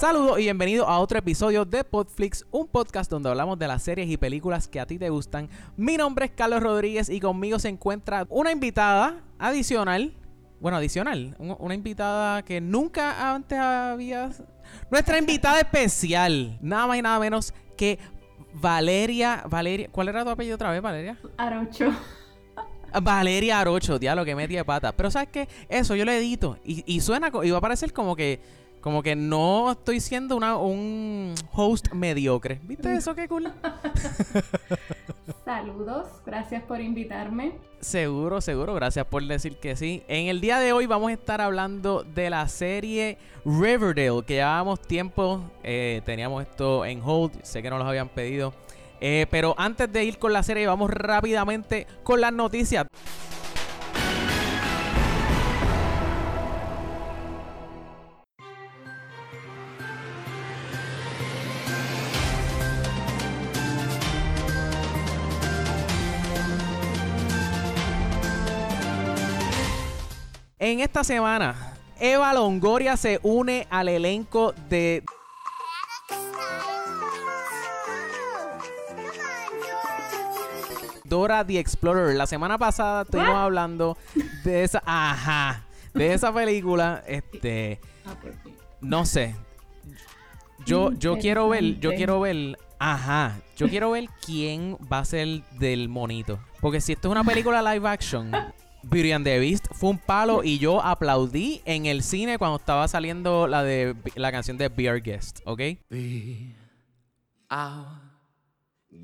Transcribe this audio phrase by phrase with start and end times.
[0.00, 4.08] Saludos y bienvenido a otro episodio de Podflix, un podcast donde hablamos de las series
[4.08, 5.50] y películas que a ti te gustan.
[5.76, 10.14] Mi nombre es Carlos Rodríguez y conmigo se encuentra una invitada adicional.
[10.58, 14.30] Bueno, adicional, un- una invitada que nunca antes había...
[14.90, 17.98] Nuestra invitada especial, nada más y nada menos que
[18.54, 19.42] Valeria...
[19.50, 21.18] Valeria ¿Cuál era tu apellido otra vez, Valeria?
[21.36, 21.92] Arocho.
[23.02, 24.92] Valeria Arocho, diablo que metí de pata.
[24.92, 25.46] Pero ¿sabes qué?
[25.68, 28.40] Eso yo lo edito y, y suena y va a parecer como que
[28.80, 32.60] como que no estoy siendo una, un host mediocre.
[32.62, 33.52] ¿Viste eso qué cool?
[35.44, 37.52] Saludos, gracias por invitarme.
[37.80, 40.02] Seguro, seguro, gracias por decir que sí.
[40.06, 44.80] En el día de hoy vamos a estar hablando de la serie Riverdale, que llevábamos
[44.82, 48.52] tiempo, eh, teníamos esto en hold, sé que no los habían pedido.
[49.00, 52.86] Eh, pero antes de ir con la serie, vamos rápidamente con las noticias.
[70.70, 75.02] En esta semana, Eva Longoria se une al elenco de
[81.04, 82.14] Dora the Explorer.
[82.16, 83.42] La semana pasada estuvimos What?
[83.42, 83.98] hablando
[84.44, 85.64] de esa, ajá,
[85.94, 87.02] de esa película.
[87.06, 88.56] Este, Ah, fin.
[88.80, 89.34] no sé.
[90.66, 95.42] Yo, yo quiero ver, yo quiero ver, ajá, yo quiero ver quién va a ser
[95.58, 96.38] del monito.
[96.60, 98.30] Porque si esto es una película live action,
[98.82, 102.88] Beauty and the Beast fue un palo y yo aplaudí en el cine cuando estaba
[102.88, 105.58] saliendo la de la canción de Be Our Guest, ¿ok?
[105.88, 106.54] Be
[107.50, 107.86] our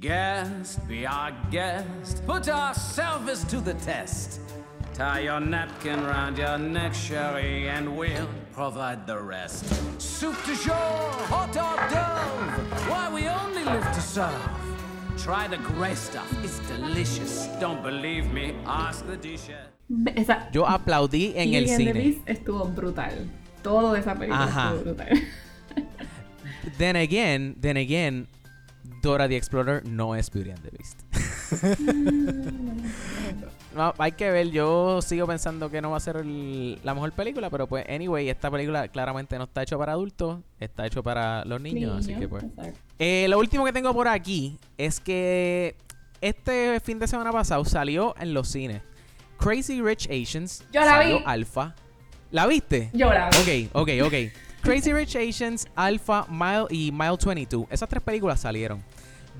[0.00, 2.24] guest, be our guest.
[2.26, 4.40] Put our service to the test.
[4.94, 9.66] Tie your napkin round your neck, Sherry, and we'll provide the rest.
[10.00, 10.74] Soup du jour,
[11.28, 12.88] hot dog dove.
[12.88, 14.65] Why we only live to serve.
[15.16, 17.48] Try the gray stuff, it's delicious.
[17.58, 18.54] Don't believe me?
[18.66, 19.56] Ask the dishes.
[20.16, 21.92] Esa, Yo aplaudí en el and the cine.
[21.92, 23.28] Beast estuvo brutal.
[23.62, 24.74] Todo de esa película Ajá.
[24.74, 25.18] estuvo brutal.
[26.78, 28.26] Then again, then again,
[29.02, 31.04] Dora the Explorer no es Beauty and the Beast.
[33.76, 37.12] No, hay que ver, yo sigo pensando que no va a ser el- la mejor
[37.12, 41.44] película, pero pues anyway, esta película claramente no está hecho para adultos, está hecho para
[41.44, 42.44] los niños, así que pues.
[42.98, 45.76] Eh, lo último que tengo por aquí es que
[46.20, 48.80] este fin de semana pasado salió en los cines
[49.38, 50.64] Crazy Rich Asians.
[50.72, 51.24] Yo la salió vi.
[51.26, 51.74] Alpha.
[52.30, 52.90] ¿La viste?
[52.94, 53.68] Yo la vi.
[53.70, 54.14] Ok, ok, ok.
[54.62, 57.66] Crazy Rich Asians, Alpha, Mile y Mile 22.
[57.70, 58.82] Esas tres películas salieron.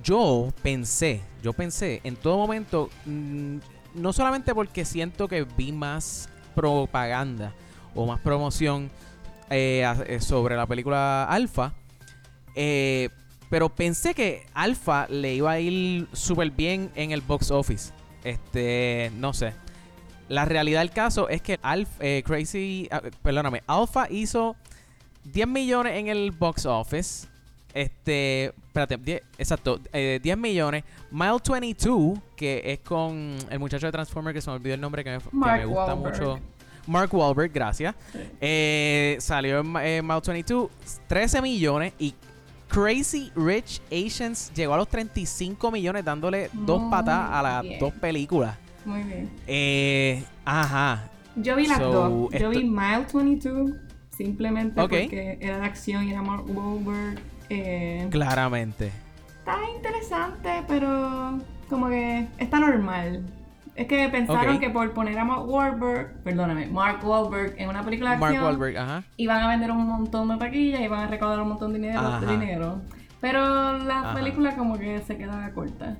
[0.04, 3.56] Yo pensé, yo pensé en todo momento, mm,
[3.96, 7.52] no solamente porque siento que vi más propaganda
[7.94, 8.90] o más promoción
[9.50, 11.74] eh, eh, sobre la película Alpha,
[12.54, 13.08] eh,
[13.48, 17.92] pero pensé que Alpha le iba a ir súper bien en el box office.
[18.24, 19.52] Este, no sé.
[20.28, 21.60] La realidad del caso es que
[22.00, 24.56] eh, Crazy, ah, perdóname, Alpha hizo
[25.24, 27.28] 10 millones en el box office.
[27.76, 30.82] Este, espérate, 10, exacto, eh, 10 millones.
[31.10, 35.04] Mile 22, que es con el muchacho de Transformer que se me olvidó el nombre
[35.04, 36.12] que me, que me gusta Wahlberg.
[36.20, 36.38] mucho.
[36.86, 37.94] Mark Wahlberg, gracias.
[38.12, 38.18] Sí.
[38.40, 40.70] Eh, salió en eh, Mile 22,
[41.08, 42.14] 13 millones y
[42.68, 47.78] Crazy Rich Asians llegó a los 35 millones dándole dos Muy patas a las bien.
[47.78, 48.56] dos películas.
[48.84, 49.30] Muy bien.
[49.46, 51.10] Eh, ajá.
[51.36, 52.30] Yo vi las So, dos.
[52.32, 53.70] Yo esto- vi Mile 22
[54.16, 54.88] simplemente Ok.
[54.88, 57.20] porque era de acción y era Mark Wahlberg.
[57.48, 58.90] Eh, Claramente.
[59.38, 61.38] está interesante, pero
[61.68, 63.22] como que está normal.
[63.74, 68.12] Es que pensaron que por poner a Mark Wahlberg, perdóname, Mark Wahlberg en una película
[68.12, 69.04] de Mark acción, Wahlberg, ajá.
[69.18, 72.00] iban a vender un montón de taquillas y van a recaudar un montón de dinero.
[72.00, 72.24] Ajá.
[72.26, 72.80] dinero.
[73.20, 74.14] Pero la Ajá.
[74.14, 75.96] película como que se queda corta.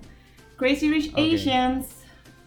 [0.57, 1.13] Crazy Rich.
[1.19, 1.87] Asians,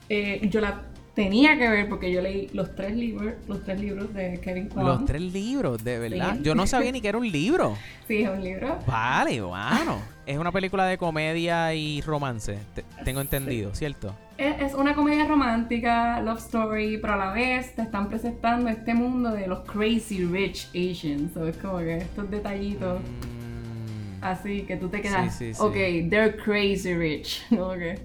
[0.10, 0.82] eh, yo la
[1.24, 4.86] tenía que ver porque yo leí los tres libros, los tres libros de Kevin Kwan.
[4.86, 6.36] Los tres libros, de verdad.
[6.38, 6.44] Sí.
[6.44, 7.76] Yo no sabía ni que era un libro.
[8.08, 8.80] Sí, es un libro.
[8.88, 10.02] Vale, bueno.
[10.26, 12.58] Es una película de comedia y romance.
[12.74, 14.16] te- tengo entendido, ¿cierto?
[14.38, 18.94] Es, es una comedia romántica, love story, pero a la vez te están presentando este
[18.94, 21.34] mundo de los crazy rich Asians.
[21.34, 25.74] So, es como que estos detallitos Mm, así que tú te quedas, Sí, sí, ok,
[26.10, 27.42] they're crazy rich.
[27.50, 27.96] Como que,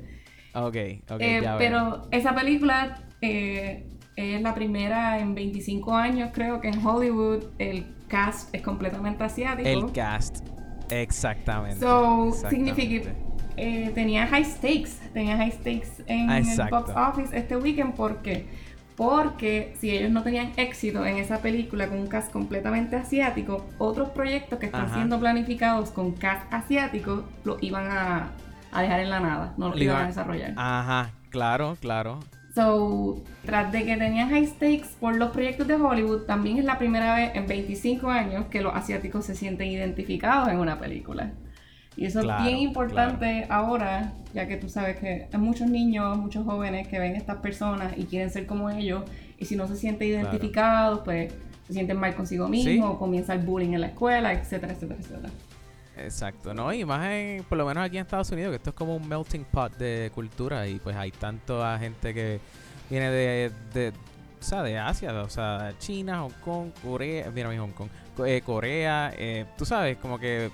[0.54, 0.76] ok,
[1.10, 1.58] ok, Eh, ya veo.
[1.58, 7.86] pero esa película eh, es la primera en 25 años, creo que en Hollywood el
[8.08, 9.68] cast es completamente asiático.
[9.68, 10.46] El cast.
[10.90, 11.80] Exactamente.
[11.80, 12.74] So, exactamente.
[12.74, 13.10] significa
[13.56, 18.46] eh, tenía high stakes, tenía high stakes en el box office este weekend porque
[18.96, 24.10] Porque si ellos no tenían éxito en esa película con un cast completamente asiático, otros
[24.10, 24.94] proyectos que están Ajá.
[24.94, 28.30] siendo planificados con cast asiático los iban a,
[28.70, 30.54] a dejar en la nada, no los Le iban a desarrollar.
[30.56, 32.20] Ajá, claro, claro.
[32.54, 36.78] So, tras de que tenían high stakes por los proyectos de Hollywood, también es la
[36.78, 41.32] primera vez en 25 años que los asiáticos se sienten identificados en una película.
[41.96, 46.16] Y eso Claro, es bien importante ahora, ya que tú sabes que hay muchos niños,
[46.16, 49.02] muchos jóvenes que ven estas personas y quieren ser como ellos,
[49.38, 50.28] y si no se sienten Claro.
[50.28, 51.32] identificados, pues
[51.66, 52.80] se sienten mal consigo mismos, Sí.
[52.82, 55.30] o comienza el bullying en la escuela, etcétera, etcétera, etcétera.
[55.96, 56.72] Exacto, ¿no?
[56.72, 59.08] Y más en, por lo menos aquí en Estados Unidos, que esto es como un
[59.08, 62.40] melting pot de cultura y pues hay tanta gente que
[62.90, 63.92] viene de, de,
[64.40, 67.88] o sea, de Asia, o sea, China, Hong Kong, Corea, mira mi Hong Kong,
[68.26, 70.50] eh, Corea, eh, tú sabes, como que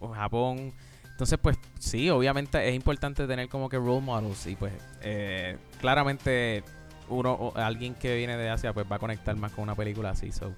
[0.00, 0.72] uh, Japón.
[1.10, 6.62] Entonces, pues sí, obviamente es importante tener como que role models y pues eh, claramente
[7.08, 10.10] uno, o alguien que viene de Asia pues va a conectar más con una película
[10.10, 10.30] así.
[10.30, 10.54] So.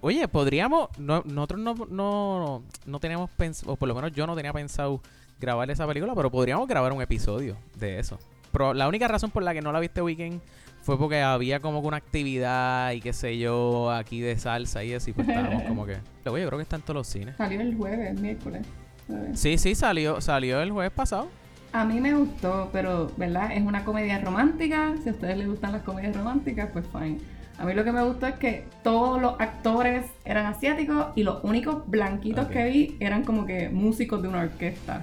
[0.00, 4.34] Oye, podríamos, no- nosotros no, no, no teníamos pensado, o por lo menos yo no
[4.34, 5.00] tenía pensado
[5.38, 8.18] grabar esa película, pero podríamos grabar un episodio de eso.
[8.52, 10.40] Pero la única razón por la que no la viste Weekend
[10.82, 14.92] fue porque había como que una actividad y qué sé yo, aquí de salsa y
[14.92, 15.98] eso, y pues estábamos como que...
[16.30, 17.36] Oye, yo creo que está en todos los cines.
[17.36, 18.66] Salió el jueves, miércoles.
[19.34, 21.28] Sí, sí, salió, salió el jueves pasado.
[21.72, 23.52] A mí me gustó, pero, ¿verdad?
[23.52, 24.94] Es una comedia romántica.
[25.02, 27.18] Si a ustedes les gustan las comedias románticas, pues fine.
[27.58, 31.42] A mí lo que me gustó es que todos los actores eran asiáticos y los
[31.42, 35.02] únicos blanquitos que vi eran como que músicos de una orquesta.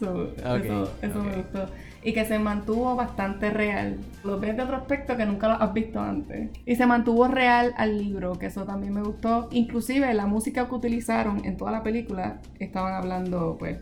[0.00, 1.66] So, Ok, eso eso me gustó.
[2.02, 3.98] Y que se mantuvo bastante real.
[4.22, 6.50] Lo ves de otro aspecto que nunca lo has visto antes.
[6.64, 9.48] Y se mantuvo real al libro, que eso también me gustó.
[9.50, 13.78] Inclusive la música que utilizaron en toda la película estaban hablando, pues,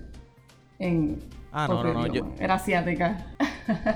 [0.79, 1.19] en
[1.59, 2.07] Ah, no, no, no.
[2.09, 2.35] yo-.
[2.39, 3.27] Era asiática.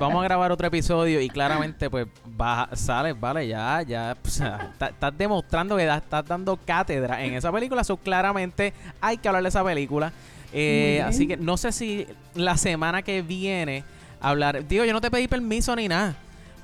[0.00, 4.72] vamos a grabar otro episodio y claramente pues baja, sales, vale, ya, ya, o sea,
[4.78, 9.42] ta- estás demostrando que estás dando cátedra en esa película, so claramente hay que hablar
[9.42, 10.10] de esa película.
[10.52, 13.84] Eh, así que no sé si la semana que viene
[14.22, 16.16] hablar, digo, yo no te pedí permiso ni nada.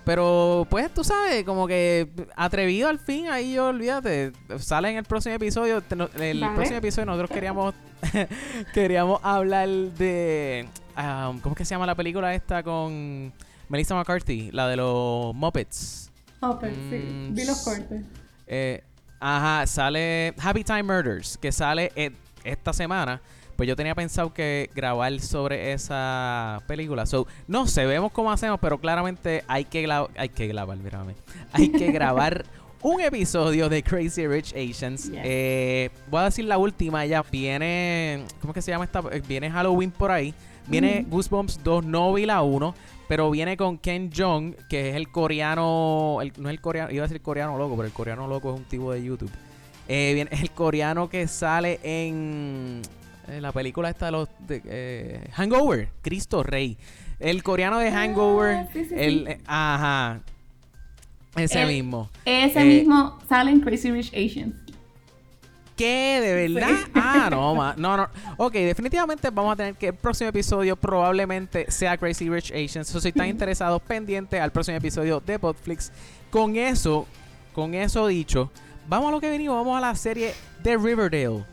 [0.05, 5.05] Pero, pues, tú sabes, como que atrevido al fin, ahí yo, olvídate, sale en el
[5.05, 5.83] próximo episodio.
[6.21, 6.55] El Vale.
[6.55, 7.75] próximo episodio nosotros queríamos
[8.75, 10.69] queríamos hablar de...
[10.97, 13.33] um, ¿Cómo es que se llama la película esta con
[13.69, 14.51] Melissa McCarthy?
[14.53, 16.11] La de los Muppets.
[16.41, 16.97] Oh, pero sí.
[16.97, 18.05] Mm, Vi los cortes.
[18.47, 18.83] Eh,
[19.21, 22.13] ajá, sale Happy Time Murders, que sale eh,
[22.45, 23.21] esta semana.
[23.57, 27.07] Pues yo tenía pensado que grabar sobre esa película.
[27.07, 31.15] So, no sé, vemos cómo hacemos, pero claramente hay que, hay que grabar, mírame.
[31.53, 32.45] Hay que grabar
[32.95, 35.11] un episodio de Crazy Rich Asians.
[35.11, 35.21] Yes.
[35.25, 37.23] Eh, voy a decir la última ya.
[37.23, 39.01] Viene, ¿cómo es que se llama esta?
[39.13, 40.33] Eh, Viene Halloween por ahí.
[40.69, 41.17] Viene Ujú.
[41.17, 42.75] Goosebumps 2, no vi la 1.
[43.09, 46.19] Pero viene con Ken Jong, que es el coreano.
[46.23, 48.59] el- no es el coreano, iba a decir coreano loco, pero el coreano loco es
[48.61, 49.31] un tipo de YouTube.
[49.89, 52.83] Eh, viene el coreano que sale en,
[53.29, 54.29] en la película esta de los.
[54.41, 56.77] de, eh, Hangover, Cristo Rey.
[57.21, 58.67] El coreano de Ah, Hangover.
[58.73, 59.33] sí, sí, el, sí.
[59.33, 60.21] eh, ajá.
[61.37, 62.11] Ese El- mismo.
[62.25, 64.55] Ese Eh, mismo sale en Crazy Rich Asians.
[65.77, 66.21] ¿Qué?
[66.23, 66.71] ¿De verdad?
[66.75, 66.91] Sí.
[66.95, 68.09] Ah, no, ma- no, no.
[68.39, 72.89] Ok, definitivamente vamos a tener que el próximo episodio probablemente sea Crazy Rich Asians.
[72.89, 75.93] So, si están interesados, pendientes al próximo episodio de Podflix.
[76.31, 77.07] Con eso,
[77.53, 78.51] con eso dicho,
[78.89, 79.55] vamos a lo que venimos.
[79.57, 81.45] Vamos a la serie de Riverdale.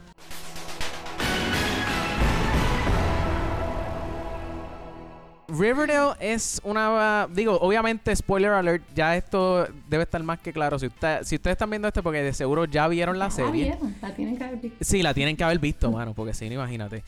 [5.58, 7.28] Riverdale es una...
[7.32, 10.80] Digo, obviamente, spoiler alert, ya esto debe estar más que claro.
[10.80, 13.64] Si, usted, si ustedes están viendo esto, porque de seguro ya vieron la Ah, serie.
[13.66, 14.78] vieron, La tienen que haber visto.
[14.84, 17.04] Sí, la tienen que haber visto, mano, porque si no, imagínate.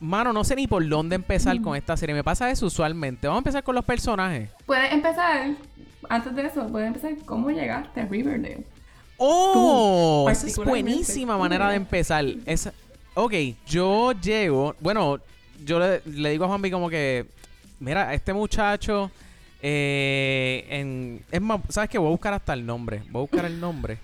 [0.00, 2.14] Mano, no sé ni por dónde empezar con esta serie.
[2.14, 3.26] Me pasa eso usualmente.
[3.26, 4.50] Vamos a empezar con los personajes.
[4.66, 5.50] Puedes empezar,
[6.08, 8.64] antes de eso, puedes empezar cómo llegaste a Riverdale.
[9.16, 10.24] ¡Oh!
[10.26, 12.24] Tú, esa es buenísima manera de empezar.
[12.44, 12.72] Esa,
[13.14, 13.32] ok,
[13.66, 14.74] yo llego...
[14.80, 15.20] Bueno,
[15.64, 17.26] yo le, le digo a Juanvi como que...
[17.84, 19.10] Mira, este muchacho...
[19.62, 21.98] eh, en, es más, ¿sabes qué?
[21.98, 23.02] Voy a buscar hasta el nombre.
[23.10, 23.98] Voy a buscar el nombre.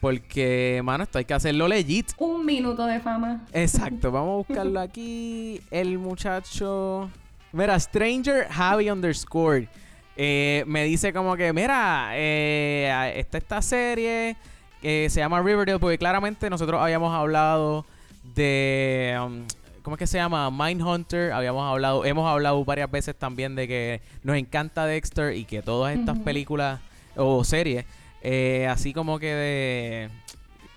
[0.00, 2.12] Porque, mano, esto hay que hacerlo legit.
[2.18, 3.44] Un minuto de fama.
[3.52, 5.60] Exacto, vamos a buscarlo aquí.
[5.70, 7.10] El muchacho.
[7.52, 9.68] Mira, Stranger Javi underscore.
[10.16, 14.36] eh, me dice como que, mira, eh, está esta serie
[14.82, 17.86] que se llama Riverdale, porque claramente nosotros habíamos hablado
[18.34, 19.18] de.
[19.24, 19.44] um,
[19.86, 20.50] ¿Cómo es que se llama?
[20.50, 21.30] Mindhunter.
[21.30, 25.96] Habíamos hablado, hemos hablado varias veces también de que nos encanta Dexter y que todas
[25.96, 26.80] estas películas
[27.14, 27.84] o series,
[28.20, 30.10] eh, así como que de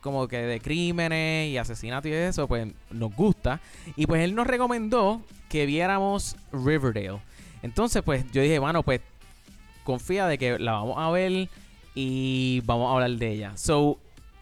[0.01, 3.59] como que de crímenes y asesinatos y eso, pues nos gusta.
[3.95, 7.19] Y pues él nos recomendó que viéramos Riverdale.
[7.63, 9.01] Entonces, pues yo dije, bueno, pues
[9.85, 11.49] confía de que la vamos a ver
[11.95, 13.57] y vamos a hablar de ella.
[13.57, 13.97] So,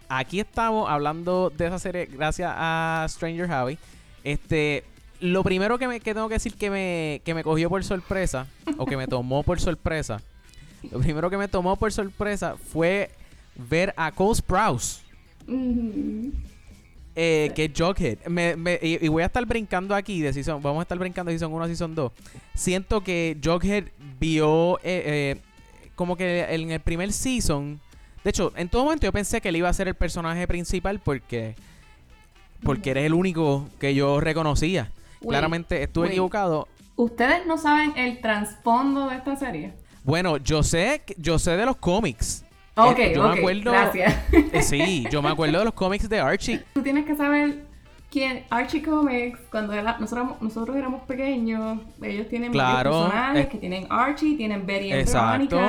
[0.10, 3.80] aquí estamos hablando de esa serie gracias a Stranger Javi.
[4.24, 4.84] Este,
[5.20, 8.48] lo primero que, me, que tengo que decir que me, que me cogió por sorpresa,
[8.78, 10.22] o que me tomó por sorpresa,
[10.92, 13.10] lo primero que me tomó por sorpresa fue
[13.70, 15.02] ver a Cole Sprouse.
[17.20, 18.20] Eh, que es Jughead.
[18.28, 21.32] Me- me- y, y voy a estar brincando aquí de season, vamos a estar brincando
[21.32, 22.12] de season 1 a season 2.
[22.54, 23.86] Siento que Jughead
[24.20, 25.42] vio eh, eh,
[25.96, 27.80] como que en el primer season.
[28.24, 31.00] De hecho, en todo momento yo pensé que él iba a ser el personaje principal
[31.00, 31.56] porque
[32.64, 34.92] porque eres el único que yo reconocía.
[35.22, 36.12] Wait, Claramente estuve wait.
[36.14, 36.68] equivocado.
[36.96, 39.74] ¿Ustedes no saben el trasfondo de esta serie?
[40.04, 42.44] Bueno, yo sé, yo sé de los cómics.
[42.76, 43.72] Ok, Eh, yo ok, me acuerdo.
[43.72, 44.16] gracias.
[44.32, 46.64] Eh, sí, yo me acuerdo de los cómics de Archie.
[46.74, 47.66] Tú tienes que saber
[48.10, 53.58] quién Archie Comics, cuando era- nosotros, nosotros éramos pequeños, ellos tienen Claro, varios personajes que
[53.58, 55.60] tienen Archie, tienen Betty and Exacto.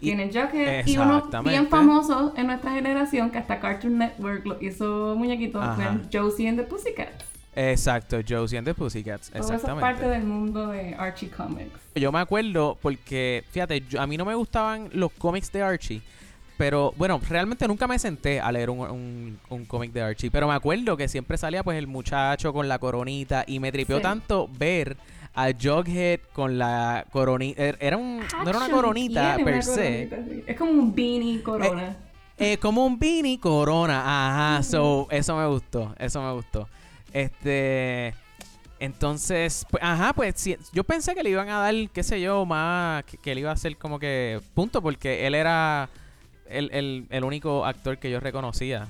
[0.00, 1.50] Tienen Jughead y uno Exactamente.
[1.50, 6.58] bien famoso en nuestra generación que hasta Cartoon Network lo hizo muñequitos, fue Josie and
[6.58, 7.24] the Pussycats.
[7.56, 9.30] Exacto, Josie and the Pussycats.
[9.30, 9.80] Todo eso es Exactamente.
[9.80, 11.72] parte del mundo de Archie Comics.
[11.96, 16.00] Yo me acuerdo porque, fíjate, yo- a mí no me gustaban los cómics de Archie.
[16.56, 20.28] Pero bueno, realmente nunca me senté a leer un, un, un cómic de Archie.
[20.30, 23.44] Pero me acuerdo que siempre salía pues el muchacho con la coronita.
[23.46, 24.02] Y me tripeó Sí.
[24.02, 24.96] tanto ver
[25.38, 27.62] a Jughead con la coronita.
[27.78, 30.08] Era un, no era una coronita per una se.
[30.08, 30.44] coronita, sí.
[30.46, 31.96] Es como un beanie corona.
[32.36, 34.02] Eh, como un beanie corona.
[34.04, 35.94] Ajá, so, eso me gustó.
[35.98, 36.68] Eso me gustó.
[37.12, 38.14] Este.
[38.80, 42.44] Entonces, pues, ajá, pues sí, yo pensé que le iban a dar, qué sé yo,
[42.46, 45.88] más, que, que le iba a hacer como que punto, porque él era
[46.48, 48.86] el, el, el único actor que yo reconocía,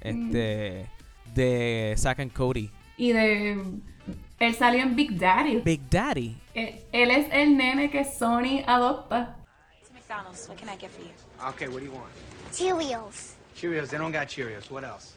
[0.00, 0.86] este,
[1.34, 2.70] de Zack and Cody.
[2.96, 3.60] Y de...
[4.42, 5.60] Él salió en Big Daddy.
[5.60, 6.36] Big Daddy.
[6.52, 9.36] Él, él es el nene que Sony adopta.
[9.80, 10.48] It's McDonald's.
[10.48, 11.12] What can I get for you?
[11.50, 12.10] Okay, what do you want?
[12.50, 13.34] Cheerios.
[13.56, 13.90] Cheerios.
[13.90, 14.68] They don't got Cheerios.
[14.68, 15.12] What else?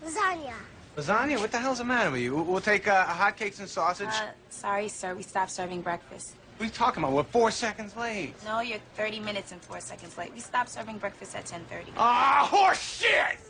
[0.00, 0.54] Lasagna.
[0.96, 1.40] Lasagna?
[1.40, 2.36] What the hell's the matter with you?
[2.36, 4.06] We'll, we'll take uh, hotcakes and sausage.
[4.06, 5.16] Uh, sorry, sir.
[5.16, 6.36] We stopped serving breakfast.
[6.56, 7.14] what are you talking about?
[7.14, 8.34] We're four seconds late.
[8.44, 10.32] No, you're 30 minutes and 4 seconds late.
[10.32, 11.94] We stopped serving breakfast at 10:30.
[11.96, 13.40] Ah, horse shit!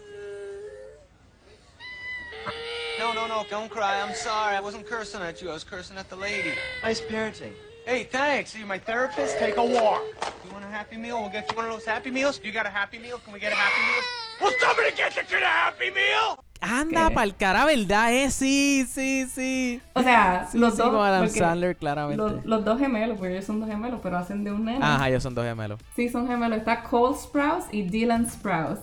[3.05, 4.01] No, no, no, don't cry.
[4.01, 4.57] I'm sorry.
[4.57, 5.51] I wasn't cursing at you.
[5.51, 6.53] I was cursing at the lady.
[6.83, 7.53] Nice parenting.
[7.85, 8.57] Hey, thanks.
[8.57, 9.39] You're my therapist.
[9.39, 10.01] Take a walk.
[10.47, 11.21] You want a Happy Meal?
[11.21, 12.41] We'll get you one of those Happy Meals.
[12.43, 13.19] You got a Happy Meal?
[13.23, 14.03] Can we get a Happy Meal?
[14.41, 16.39] Will somebody get you to the Happy Meal?
[16.63, 18.11] Anda, pa'l cara, ¿verdad?
[18.15, 19.83] Eh, sí, sí, sí.
[19.93, 20.87] O sea, Sí, los sí, dos.
[20.89, 22.17] como Adam porque Sandler, claramente.
[22.23, 24.83] Los, los dos gemelos, porque ellos son dos gemelos, pero hacen de un nene.
[24.83, 25.79] Ajá, ellos son dos gemelos.
[25.95, 26.57] Sí, son gemelos.
[26.61, 28.81] Está Cole Sprouse y Dylan Sprouse.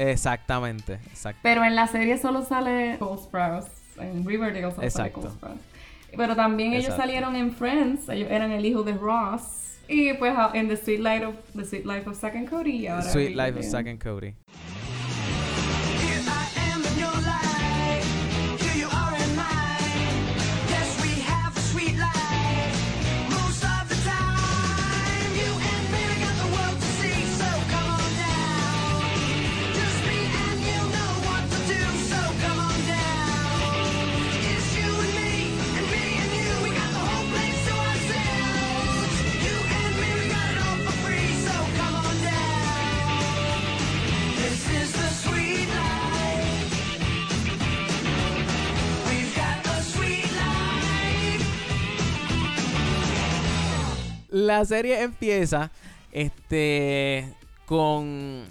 [0.00, 1.40] Exactamente, exacto.
[1.42, 3.70] Pero en la serie solo sale Cole Sprouse.
[3.98, 5.20] En Riverdale solo sale Exacto.
[5.20, 5.60] Cole Sprouse.
[6.16, 7.02] Pero también ellos Exacto.
[7.02, 8.08] salieron en Friends.
[8.08, 9.78] Ellos eran el hijo de Ross.
[9.88, 12.86] Y pues ah, en The Sweet Life of, The Sweet Life of Zack and Cody.
[12.86, 13.64] ahora Sweet Life of.
[13.64, 14.34] Zack and Cody.
[54.46, 55.70] La serie empieza
[56.12, 57.32] este
[57.66, 58.44] con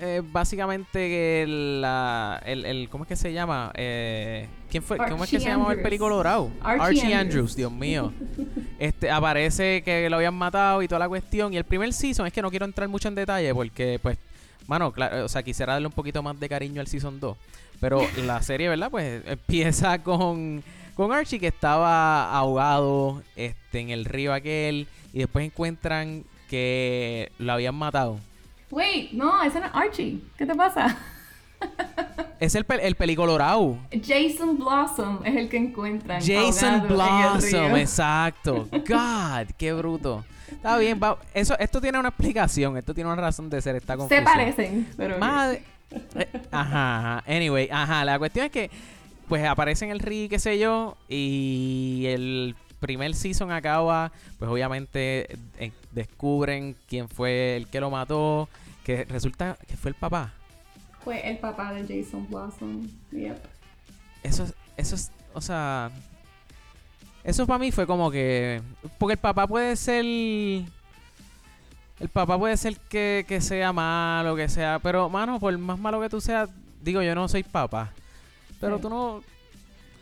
[0.00, 3.70] eh, básicamente el, la, el, el- ¿cómo es que se llama?
[3.74, 4.96] Eh, ¿Quién fue?
[4.98, 6.50] ¿Cómo es que se llama el película dorado?
[6.62, 7.14] Archie Andrews.
[7.14, 7.56] Andrews.
[7.56, 8.12] Dios mío.
[8.78, 12.32] Este aparece que lo habían matado y toda la cuestión y el primer season es
[12.32, 14.18] que no quiero entrar mucho en detalle porque pues
[14.66, 17.36] mano, claro, o sea, quisiera darle un poquito más de cariño al season 2,
[17.80, 18.90] pero la serie, ¿verdad?
[18.90, 20.62] Pues empieza con
[20.94, 27.52] con Archie que estaba ahogado este en el río aquel y después encuentran que lo
[27.52, 28.18] habían matado.
[28.70, 30.20] Wait, no, ese no es Archie.
[30.36, 30.96] ¿Qué te pasa?
[32.40, 33.78] Es el, pel- el pelicolorado.
[34.04, 36.20] Jason Blossom es el que encuentran.
[36.20, 38.68] Jason en Blossom, exacto.
[38.72, 40.24] God, qué bruto.
[40.50, 43.92] Está bien, va- eso, esto tiene una explicación, esto tiene una razón de ser, está
[43.92, 44.24] Se confusión.
[44.24, 45.18] parecen, pero.
[45.18, 45.62] Madre-
[46.16, 47.24] eh, ajá, ajá.
[47.32, 48.68] Anyway, ajá, la cuestión es que
[49.28, 55.38] pues aparece en el río, qué sé yo, y el primer season acaba, pues obviamente
[55.58, 58.50] eh, descubren quién fue el que lo mató,
[58.84, 60.34] que resulta que fue el papá.
[61.02, 62.86] Fue el papá de Jason Blossom.
[63.12, 63.38] Yep.
[64.22, 65.90] Eso es, eso es, o sea,
[67.24, 68.60] eso para mí fue como que,
[68.98, 70.66] porque el papá puede ser, El
[72.12, 74.80] papá puede ser que, que sea malo, que sea.
[74.82, 76.48] Pero, mano, por más malo que tú seas,
[76.82, 77.92] digo, yo no soy papá.
[78.60, 78.82] Pero Sí.
[78.82, 79.22] tú no.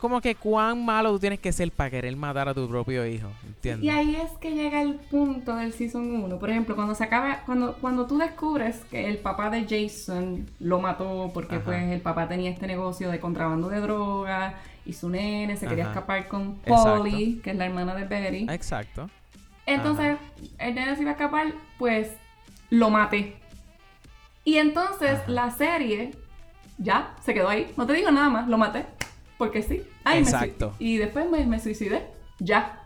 [0.01, 3.29] Como que cuán malo tú tienes que ser para querer matar a tu propio hijo.
[3.47, 3.85] ¿Entiendes?
[3.85, 6.39] Y ahí es que llega el punto del Season 1.
[6.39, 10.81] Por ejemplo, cuando se acaba, cuando, cuando tú descubres que el papá de Jason lo
[10.81, 11.65] mató porque Ajá.
[11.65, 14.55] pues el papá tenía este negocio de contrabando de droga
[14.87, 17.03] y su nene se quería escapar con Exacto.
[17.03, 18.47] Polly, que es la hermana de Betty.
[18.51, 19.11] Exacto.
[19.67, 20.17] Entonces,
[20.59, 22.11] el nene se iba a escapar, pues
[22.71, 23.37] lo maté.
[24.45, 26.13] Y entonces la serie
[26.79, 27.71] ya se quedó ahí.
[27.77, 28.87] No te digo nada más, lo maté.
[29.37, 29.83] Porque sí.
[30.05, 30.75] Ay, me sui- Exacto.
[30.79, 32.07] y después me, me suicidé.
[32.39, 32.81] Ya.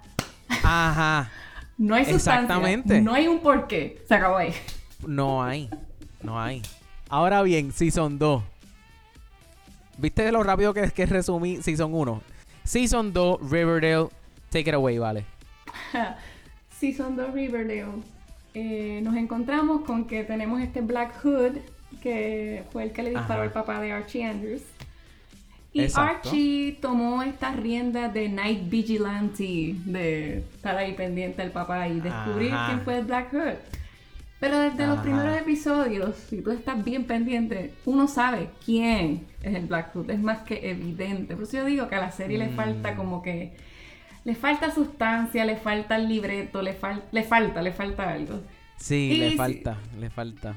[0.63, 1.31] Ajá.
[1.77, 2.43] No hay sustancia.
[2.43, 3.01] Exactamente.
[3.01, 4.01] No hay un porqué.
[4.07, 4.53] Se acabó ahí.
[5.09, 5.69] No hay.
[6.23, 6.63] No hay.
[7.09, 8.43] Ahora bien, Season 2.
[9.99, 12.23] ¿Viste lo rápido que, que resumí Season 1?
[12.63, 14.09] Season 2, Riverdale.
[14.51, 15.25] Take it away, vale.
[16.79, 17.87] Season 2 Riverdale.
[18.55, 21.57] Eh, nos encontramos con que tenemos este Black Hood,
[22.01, 24.63] que fue el que le disparó al papá de Archie Andrews.
[25.75, 26.29] Y Exacto.
[26.31, 32.53] Archie tomó estas riendas de Night Vigilante, de estar ahí pendiente del papá y descubrir
[32.53, 32.67] Ajá.
[32.69, 33.55] quién fue el Black Hood.
[34.41, 39.67] Pero desde los primeros episodios, si tú estás bien pendiente, uno sabe quién es el
[39.67, 40.11] Black Hood.
[40.11, 41.35] Es más que evidente.
[41.35, 42.57] Por eso yo digo que a la serie le Mm.
[42.57, 43.57] falta como que...
[44.25, 48.41] Le falta sustancia, le falta el libreto, le, fal- le falta, le falta algo.
[48.77, 50.57] Sí, Y le si- falta, le falta.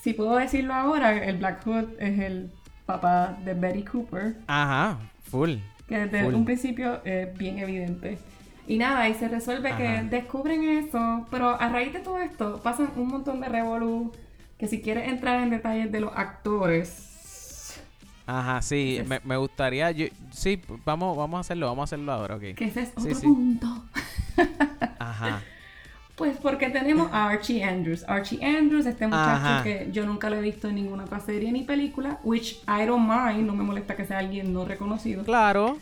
[0.00, 2.50] Si puedo decirlo ahora, el Black Hood es el
[2.88, 4.98] papá de Betty Cooper, Ajá,
[5.30, 5.56] full.
[5.86, 6.34] que desde Full.
[6.34, 8.18] un principio es bien evidente.
[8.66, 12.90] Y nada, y se resuelve que descubren eso, pero a raíz de todo esto pasan
[12.96, 14.12] un montón de revolú,
[14.58, 17.04] que si quieres entrar en detalles de los actores...
[18.26, 19.90] Ajá, sí, me, me gustaría.
[19.90, 22.42] yo- sí, vamos, vamos a hacerlo, vamos a hacerlo ahora, ok.
[22.56, 23.26] Que ese es otro sí.
[23.26, 23.84] punto.
[24.98, 25.42] Ajá.
[26.18, 28.04] Pues porque tenemos a Archie Andrews.
[28.08, 29.62] Archie Andrews, este muchacho Ajá.
[29.62, 33.08] que yo nunca lo he visto en ninguna otra serie ni película, which I don't
[33.08, 35.22] mind, no me molesta que sea alguien no reconocido.
[35.22, 35.78] Claro,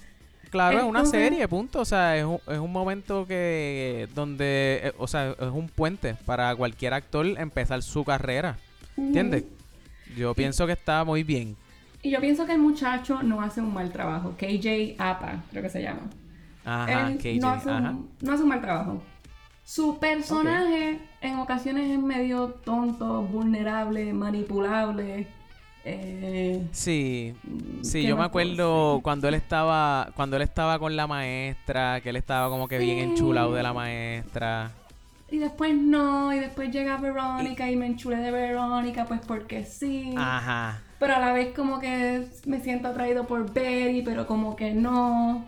[0.51, 1.81] claro, es una serie, punto.
[1.81, 6.17] O sea, es un, es un momento que donde, eh, o sea, es un puente
[6.27, 8.59] para cualquier actor empezar su carrera.
[8.95, 9.45] ¿Entiendes?
[10.17, 11.57] Yo pienso que está muy bien.
[12.03, 14.35] Y yo pienso que el muchacho no hace un mal trabajo.
[14.37, 16.03] KJ Apa, creo que se llama.
[16.65, 17.91] Ajá, Él KJ, no, hace ajá.
[17.91, 19.03] Un, no hace un mal trabajo.
[19.67, 25.27] Su personaje en ocasiones es medio tonto, vulnerable, manipulable.
[25.85, 27.35] eh, Sí,
[27.83, 32.11] sí, ¿qué yo me acuerdo cuando él estaba, cuando él estaba con la maestra, que
[32.11, 34.71] él estaba como que bien enchulado de la maestra.
[35.29, 40.15] y después no, y después llega Verónica y, me enchulé de Verónica, pues porque sí.
[40.17, 40.81] Ajá.
[41.01, 45.45] Pero a la vez como que me siento atraído por Betty, pero como que no.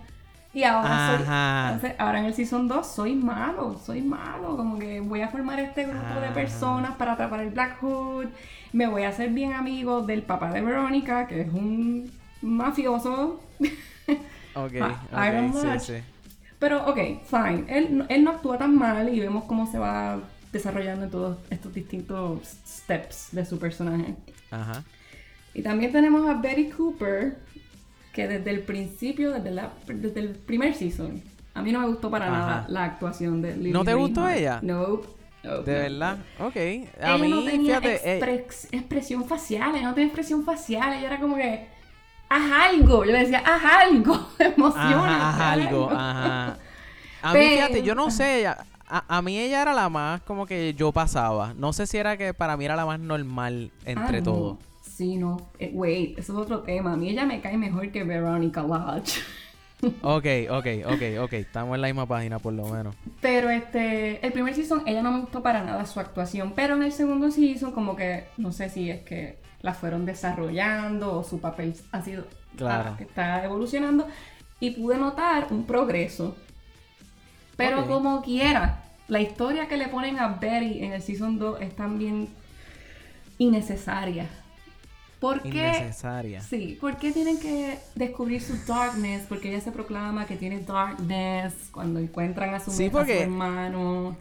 [0.54, 1.74] Y ahora soy...
[1.74, 4.56] Entonces, ahora en el Season 2 soy malo, soy malo.
[4.56, 6.34] Como que voy a formar este grupo de Ah.
[6.34, 8.26] personas para atrapar el Black Hood.
[8.72, 12.10] Me voy a hacer bien amigo del papá de Verónica, que es un
[12.42, 13.40] mafioso.
[14.54, 14.72] Ok,
[15.12, 15.80] Ah, Iron ok, Lodge.
[15.80, 16.02] sí, sí.
[16.58, 17.64] Pero, ok, fine.
[17.68, 20.18] Él, él no actúa tan mal y vemos cómo se va
[20.52, 24.16] desarrollando en todos estos distintos steps de su personaje.
[24.50, 24.82] Ajá.
[25.54, 27.38] Y también tenemos a Betty Cooper,
[28.18, 31.22] que desde el principio, desde, la, desde el primer season,
[31.54, 32.36] a mí no me gustó para Ajá.
[32.38, 34.58] nada la actuación de Lily ¿No te gustó ella?
[34.60, 35.02] No.
[35.44, 35.78] no, De no.
[35.78, 36.56] verdad, ok.
[36.56, 40.94] A Ella mí, no tenía fíjate, eh, expres- expresión facial, ella no tenía expresión facial,
[40.94, 41.68] ella era como que,
[42.28, 45.28] haz algo, yo le decía, haz algo, emociona.
[45.30, 46.58] Ajá, algo, ajá.
[47.22, 50.44] A mí, fíjate, yo no sé, ella- a, a mí ella era la más como
[50.44, 51.54] que yo pasaba.
[51.56, 54.56] No sé si era que para mí era la más normal entre Ah, todos.
[54.98, 55.36] Sí, no.
[55.60, 56.94] Eh, wait, eso es otro tema.
[56.94, 59.20] A mí ella me cae mejor que Veronica Lodge.
[60.02, 61.32] Ok, ok, ok, ok.
[61.34, 62.96] Estamos en la misma página por lo menos.
[63.20, 66.82] Pero este, el primer season ella no me gustó para nada su actuación, pero en
[66.82, 71.40] el segundo season como que no sé si es que la fueron desarrollando o su
[71.40, 72.24] papel ha sido
[72.56, 72.96] Claro.
[72.98, 74.08] ah, está evolucionando
[74.58, 76.34] y pude notar un progreso.
[77.56, 81.76] Pero como quiera, la historia que le ponen a Betty en el season 2 es
[81.76, 82.28] también
[83.38, 84.26] innecesaria.
[85.20, 85.48] ¿Por qué?
[85.48, 86.40] Innecesaria.
[86.40, 89.24] Sí, ¿por qué tienen que descubrir su darkness?
[89.28, 93.22] Porque ella se proclama que tiene darkness cuando encuentran a su, Sí, a su porque-
[93.22, 94.16] hermano.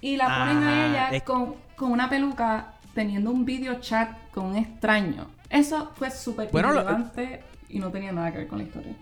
[0.00, 4.46] Y la ponen a ella es- con, con una peluca teniendo un video chat con
[4.46, 5.26] un extraño.
[5.50, 8.92] Eso fue súper Bueno, lo- irrelevante y no tenía nada que ver con la historia.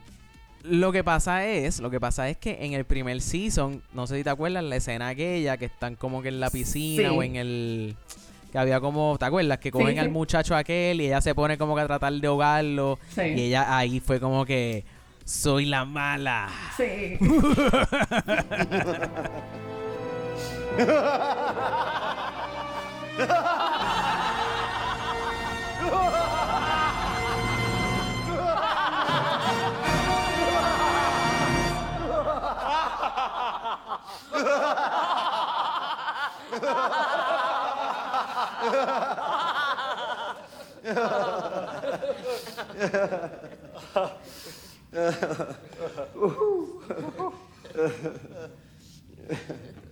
[0.64, 4.16] Lo que pasa es, lo que pasa es que en el primer season, no sé
[4.18, 7.14] si te acuerdas, la escena aquella que están como que en la piscina Sí.
[7.16, 7.96] o en el
[8.52, 9.58] que había como, ¿te acuerdas?
[9.58, 12.26] Que cogen sí, al muchacho aquel y ella se pone como que a tratar de
[12.26, 12.98] ahogarlo.
[13.14, 13.22] Sí.
[13.22, 14.84] Y ella ahí fue como que,
[15.24, 16.50] soy la mala.
[16.76, 17.16] Sí.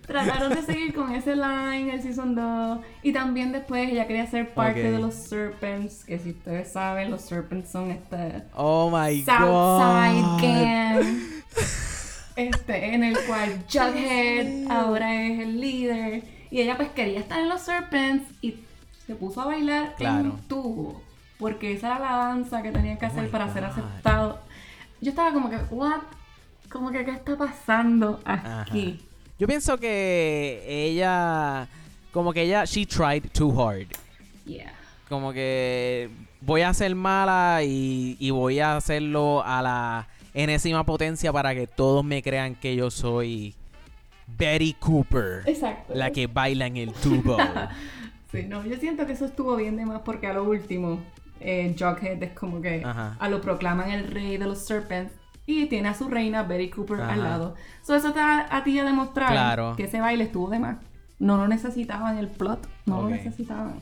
[0.05, 4.53] Trataron de seguir con ese line el season 2 y también después ella quería ser
[4.53, 10.21] parte de los Serpents, que si ustedes saben, los Serpents son este Oh my Southside
[10.21, 10.41] god.
[10.41, 11.05] Gang.
[12.35, 15.80] Este, en el cual Jughead ahora es el líder.
[16.51, 18.55] Y ella pues quería estar en los Serpents y
[19.07, 20.19] se puso a bailar Claro.
[20.19, 21.01] en un tubo.
[21.39, 24.39] Porque esa era la danza que tenía que hacer Oh my para ser aceptado.
[24.99, 26.01] Yo estaba como que, what?
[26.69, 28.61] Como que, ¿qué está pasando Ajá.
[28.61, 28.99] aquí?
[29.39, 31.67] Yo pienso que ella,
[32.11, 33.87] como que ella, she tried too hard.
[34.45, 34.71] Yeah.
[35.09, 36.09] Como que
[36.41, 41.65] voy a ser mala y, y voy a hacerlo a la enésima potencia para que
[41.67, 43.55] todos me crean que yo soy
[44.37, 45.93] Betty Cooper, Exacto.
[45.95, 47.37] la que baila en el tubo.
[48.31, 50.99] Sí, no, yo siento que eso estuvo bien de más porque a lo último,
[51.41, 53.17] eh, Jughead es como que Ajá.
[53.19, 55.11] a lo proclaman el rey de los Serpents
[55.45, 57.11] y tiene a su reina Betty Cooper Ajá.
[57.11, 57.55] al lado.
[57.83, 59.73] So, eso te da a ti a demostrar Claro.
[59.75, 60.77] que ese baile estuvo de más.
[61.19, 63.73] No lo necesitaban el plot, no lo necesitaban.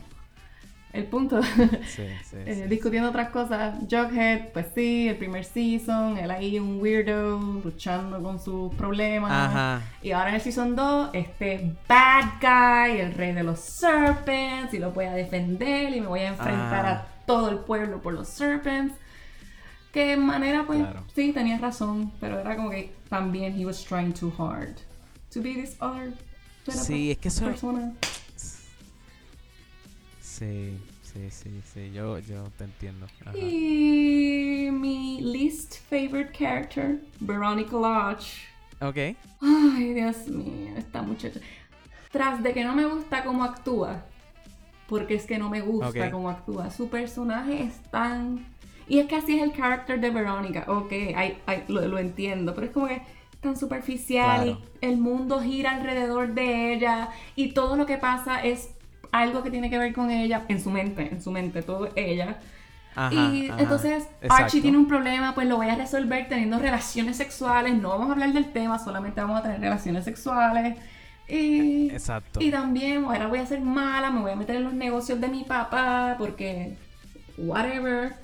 [0.92, 1.50] El punto, Sí,
[1.86, 2.68] sí, eh, sí.
[2.68, 8.40] discutiendo otras cosas, Jughead, pues sí, el primer season, él ahí un weirdo, luchando con
[8.40, 9.30] sus problemas.
[9.30, 9.82] Ajá.
[10.02, 14.78] Y ahora en el season 2, este bad guy, el rey de los serpents, y
[14.80, 16.90] lo voy a defender y me voy a enfrentar Ah.
[16.90, 18.94] a todo el pueblo por los serpents.
[19.92, 21.04] Que manera, pues, Claro.
[21.14, 24.76] sí, tenías razón, pero era como que también he was trying too hard
[25.32, 26.12] to be this other
[26.68, 27.92] Sí, es que eso- persona.
[30.40, 33.06] Sí, sí, sí, sí, yo, yo te entiendo.
[33.26, 33.36] Ajá.
[33.36, 38.38] Y mi least favorite character, Veronica Lodge.
[38.80, 38.96] Ok.
[39.42, 41.40] Ay, Dios mío, esta muchacha.
[42.10, 44.02] Tras de que no me gusta cómo actúa,
[44.88, 46.10] porque es que no me gusta Ok.
[46.10, 48.46] cómo actúa, su personaje es tan...
[48.88, 52.54] Y es que así es el carácter de Verónica, ok, ay, ay, lo, lo entiendo,
[52.54, 53.02] pero es como que
[53.42, 54.58] tan superficial Claro.
[54.80, 58.70] y el mundo gira alrededor de ella y todo lo que pasa es
[59.12, 62.38] algo que tiene que ver con ella, en su mente, en su mente, todo ella.
[62.94, 63.62] Ajá, y ajá.
[63.62, 64.44] entonces Exacto.
[64.44, 67.74] Archie tiene un problema, pues lo voy a resolver teniendo relaciones sexuales.
[67.74, 70.76] No vamos a hablar del tema, solamente vamos a tener relaciones sexuales.
[71.28, 72.40] Y, Exacto.
[72.40, 75.28] y también ahora voy a ser mala, me voy a meter en los negocios de
[75.28, 76.76] mi papá porque
[77.38, 78.14] whatever.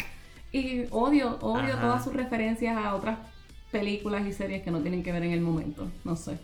[0.53, 1.81] Y odio, odio Ajá.
[1.81, 3.19] todas sus referencias a otras
[3.71, 5.89] películas y series que no tienen que ver en el momento.
[6.05, 6.39] No sé.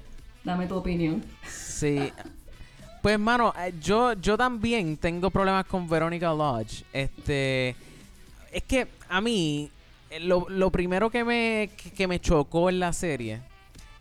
[0.44, 1.24] Dame tu opinión.
[1.46, 2.12] Sí.
[3.02, 6.84] Pues, mano, eh, yo, yo también tengo problemas con Veronica Lodge.
[6.92, 7.74] Este.
[8.52, 9.70] Es que a mí,
[10.08, 13.40] eh, lo, lo primero que me, que, me chocó en la serie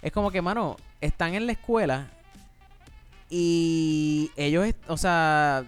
[0.03, 2.11] es como que, mano, están en la escuela
[3.29, 5.63] y ellos, o sea,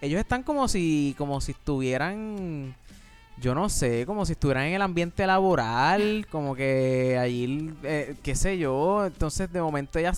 [0.00, 2.74] ellos están como si, como si estuvieran,
[3.38, 8.34] yo no sé, como si estuvieran en el ambiente laboral, como que allí, eh, qué
[8.34, 10.12] sé yo, entonces de momento ella,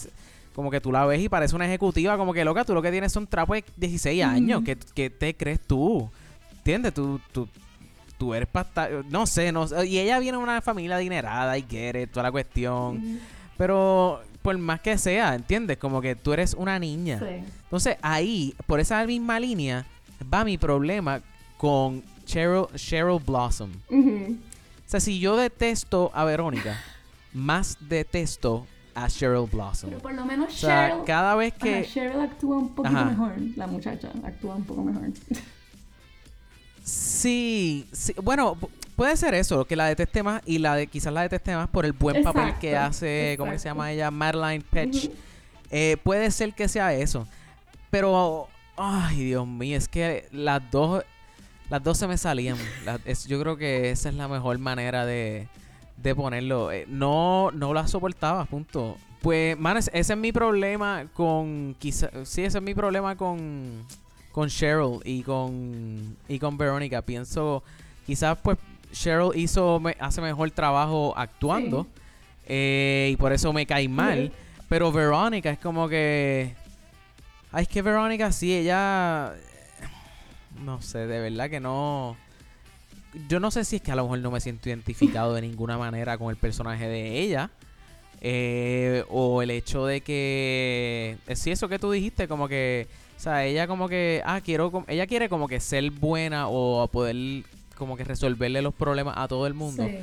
[0.59, 2.91] como que tú la ves y parece una ejecutiva, como que loca, tú lo que
[2.91, 6.11] tienes son trapos de 16 años, ¿qué, qué te crees tú?
[6.51, 6.95] ¿Entiendes?
[6.95, 7.49] Tú, tú,
[8.19, 11.63] tú eres pasta, no sé, no sé, y ella viene de una familia adinerada y
[11.63, 13.21] quiere toda la cuestión,
[13.57, 15.79] pero por más que sea, ¿entiendes?
[15.79, 17.21] Como que tú eres una niña.
[17.21, 17.53] Sí.
[17.63, 19.87] Entonces ahí, por esa misma línea,
[20.35, 21.21] va mi problema
[21.57, 23.71] con Cheryl, Cheryl Blossom.
[23.93, 26.77] O sea, si yo detesto a Verónica,
[27.33, 28.67] más detesto
[29.05, 29.91] a Cheryl Blossom.
[29.91, 31.85] Pero por lo menos O sea, Cheryl, cada vez ajá, que...
[31.87, 33.05] Cheryl actúa un poquito Ajá.
[33.07, 33.33] mejor.
[33.57, 35.03] La muchacha actúa un poco mejor.
[36.83, 41.13] Sí, sí, bueno, pu- puede ser eso, que la deteste más y la de quizás
[41.13, 44.11] la deteste más por el buen papel que Exacto, hace, ¿cómo se llama ella?
[44.11, 45.11] Madeline Petch.
[45.71, 47.29] Eh, puede ser que sea eso.
[47.91, 51.05] Pero, ay, Dios mío, es que las dos,
[51.69, 52.57] las dos se me salían.
[53.05, 55.47] Es- yo creo que esa es la mejor manera de,
[56.03, 56.71] de ponerlo.
[56.73, 58.97] Eh, no, no la soportaba, punto.
[59.23, 63.85] Pues, mano, ese es mi problema con, quizá, sí, ese es mi problema con,
[64.33, 67.03] con Cheryl y con, y con Verónica.
[67.03, 67.63] Pienso,
[68.07, 68.59] quizás, pues,
[68.93, 71.83] Cheryl hizo, me- hace mejor trabajo actuando.
[71.83, 71.89] Sí.
[72.47, 74.33] eh, y por eso me cae mal.
[74.69, 76.55] Pero Verónica es como que.
[77.53, 79.33] Ay, es que Verónica sí, ella.
[80.65, 82.17] No sé, de verdad que no.
[83.29, 85.79] Yo no sé si es que a lo mejor no me siento identificado de ninguna
[85.79, 87.51] manera con el personaje de ella.
[88.21, 91.17] eh, o el hecho de que.
[91.27, 92.87] eh, Sí, eso que tú dijiste, como que.
[93.17, 94.23] O sea, ella como que.
[94.25, 94.85] Ah, quiero.
[94.89, 97.45] Ella quiere como que ser buena o poder.
[97.77, 99.85] Como que resolverle los problemas a todo el mundo.
[99.87, 99.99] Sí.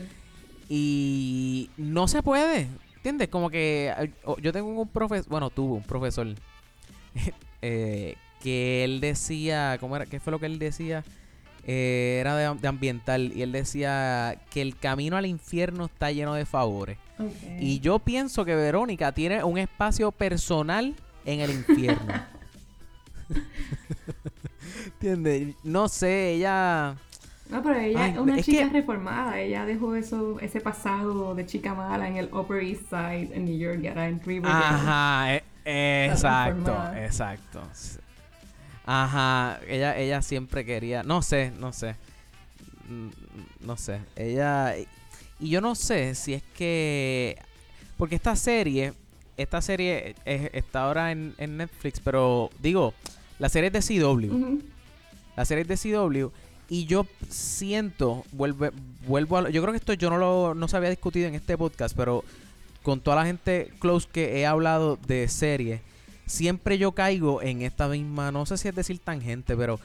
[0.69, 3.27] Y no se puede, ¿entiendes?
[3.27, 3.93] Como que
[4.41, 6.27] yo tengo un profesor, bueno, tuvo un profesor
[7.61, 10.05] eh, que él decía, ¿cómo era?
[10.05, 11.03] ¿Qué fue lo que él decía?
[11.67, 16.34] Eh, era de, de ambiental y él decía que el camino al infierno está lleno
[16.36, 16.97] de favores.
[17.60, 20.93] Y yo pienso que Verónica tiene un espacio personal
[21.25, 22.13] en el infierno.
[24.86, 25.56] ¿Entiendes?
[25.63, 26.95] No sé, ella...
[27.49, 29.39] No, pero ella Ay, es una es chica que- reformada.
[29.39, 33.58] Ella dejó eso, ese pasado de chica mala en el Upper East Side en New
[33.58, 34.65] York, y ahora en Riverdale.
[34.65, 37.62] Ajá, e- exacto, exacto.
[38.85, 41.95] Ajá, ella, ella siempre quería, no sé, no sé,
[42.87, 43.09] Mm,
[43.65, 44.75] no sé, ella,
[45.39, 47.35] y yo no sé si es que,
[47.97, 48.93] porque esta serie,
[49.37, 52.93] esta serie es- está ahora en, en Netflix, pero digo,
[53.39, 54.59] la serie es de CW,
[55.35, 56.27] la serie es de CW
[56.69, 58.71] y yo siento, vuelve,
[59.07, 61.57] vuelvo a, yo creo que esto yo no lo no se había discutido en este
[61.57, 62.23] podcast, pero
[62.83, 65.81] con toda la gente close que he hablado de serie,
[66.25, 69.79] siempre yo caigo en esta misma, no sé si es decir tangente, pero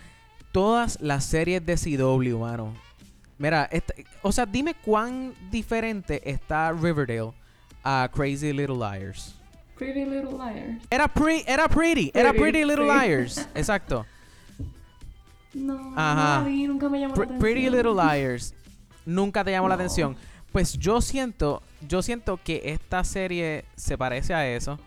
[0.52, 2.74] todas las series de CW, mano.
[3.38, 7.32] Mira, esta- o sea, dime cuán diferente está Riverdale
[7.82, 9.34] a Crazy Little Liars.
[9.78, 10.82] Pretty Little Liars.
[10.90, 12.84] Era, pre- era pretty, era Pretty, Little.
[12.86, 14.04] Liars, exacto.
[15.54, 16.38] No, Ajá.
[16.40, 17.40] no la vi, nunca me llamó la atención.
[17.40, 18.54] Pretty Little Liars
[19.06, 20.16] nunca te llamó la atención.
[20.52, 24.78] Pues yo siento, yo siento que esta serie se parece a eso.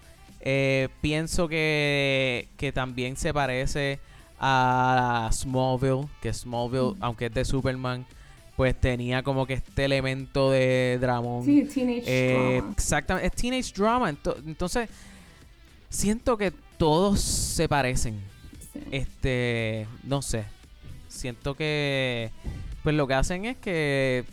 [0.45, 3.99] Eh, pienso que, que también se parece
[4.39, 8.05] a Smallville, que Smallville, aunque es de Superman,
[8.57, 11.45] pues tenía como que este elemento de dramón.
[11.45, 12.71] Sí, Teenage Eh, Drama.
[12.73, 14.11] exactamente, es teenage drama.
[14.11, 14.89] ento- Entonces,
[15.89, 18.19] siento que todos se parecen.
[18.73, 18.79] Sí.
[18.91, 20.43] Este, no sé.
[21.07, 22.31] Siento que
[22.83, 24.25] pues lo que hacen es que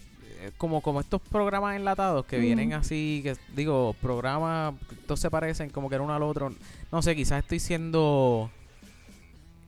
[0.56, 4.74] como como estos programas enlatados que vienen así, que digo, programas
[5.06, 6.52] todos se parecen como que el uno al otro.
[6.90, 8.50] No sé, quizás estoy siendo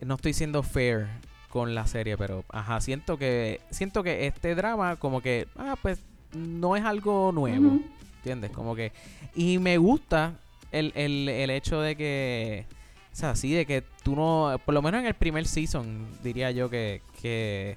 [0.01, 1.07] no estoy siendo fair
[1.49, 6.01] con la serie, pero ajá, siento que siento que este drama como que ah, pues
[6.35, 7.79] no es algo nuevo.
[8.19, 8.53] ¿Entiendes?
[8.53, 8.93] Como que.
[9.35, 10.35] Y me gusta
[10.71, 12.67] el, el, el hecho de que.
[13.13, 14.57] O sea, sí, de que tú no.
[14.65, 17.03] Por lo menos en el primer season, diría yo que.
[17.21, 17.77] que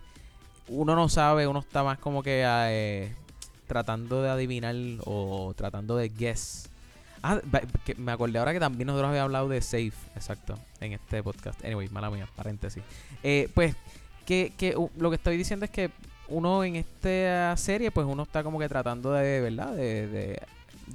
[0.68, 2.44] uno no sabe, uno está más como que.
[2.46, 3.16] eh,
[3.68, 4.76] tratando de adivinar
[5.06, 6.70] o tratando de guess.
[7.24, 7.42] Ah,
[7.84, 11.64] que me acordé ahora que también nosotros habíamos hablado de Safe, exacto, en este podcast.
[11.66, 12.84] Anyway, mala mía, paréntesis.
[13.24, 13.76] Eh, pues,
[14.26, 15.90] que, que uh, lo que estoy diciendo es que
[16.28, 19.74] uno en esta serie, pues uno está como que tratando de, ¿verdad?
[19.74, 20.42] De, de,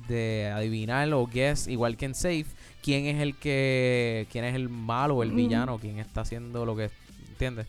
[0.06, 2.46] de adivinar o guess, igual que en Safe,
[2.80, 6.76] quién es el que, quién es el malo o el villano, quién está haciendo lo
[6.76, 6.90] que,
[7.30, 7.66] ¿entiendes?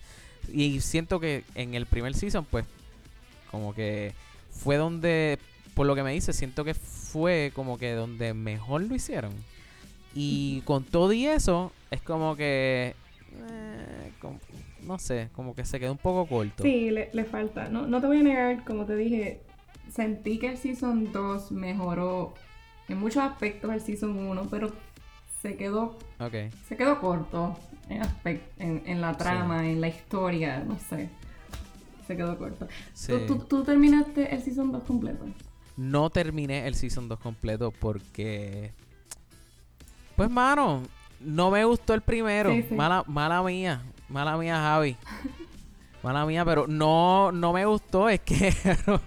[0.53, 2.65] Y siento que en el primer season, pues,
[3.49, 4.13] como que
[4.49, 5.37] fue donde,
[5.73, 9.33] por lo que me dice, siento que fue como que donde mejor lo hicieron.
[10.13, 12.95] Y con todo y eso, es como que,
[13.49, 14.39] eh, como-
[14.83, 16.63] no sé, como que se quedó un poco corto.
[16.63, 17.69] Sí, le, le falta.
[17.69, 19.41] No, no te voy a negar, como te dije,
[19.93, 22.33] sentí que el Season 2 mejoró
[22.89, 24.73] en muchos aspectos el Season 1, pero
[25.41, 25.97] se quedó,
[26.67, 27.57] se quedó corto
[27.89, 31.09] en, aspect- en, en la trama, en la historia, no sé.
[32.07, 32.67] Se quedó corto.
[32.93, 33.13] Sí.
[33.27, 35.25] ¿Tú, tú, tú terminaste el Season 2 completo?
[35.77, 38.71] No terminé el Season 2 completo porque...
[40.15, 40.83] Pues, mano,
[41.19, 42.51] no me gustó el primero.
[42.51, 42.65] Sí.
[42.71, 43.81] Mala, mala mía.
[44.09, 44.97] Mala mía, Javi.
[46.03, 48.09] Mala mía, pero no, no me gustó.
[48.09, 48.53] Es que...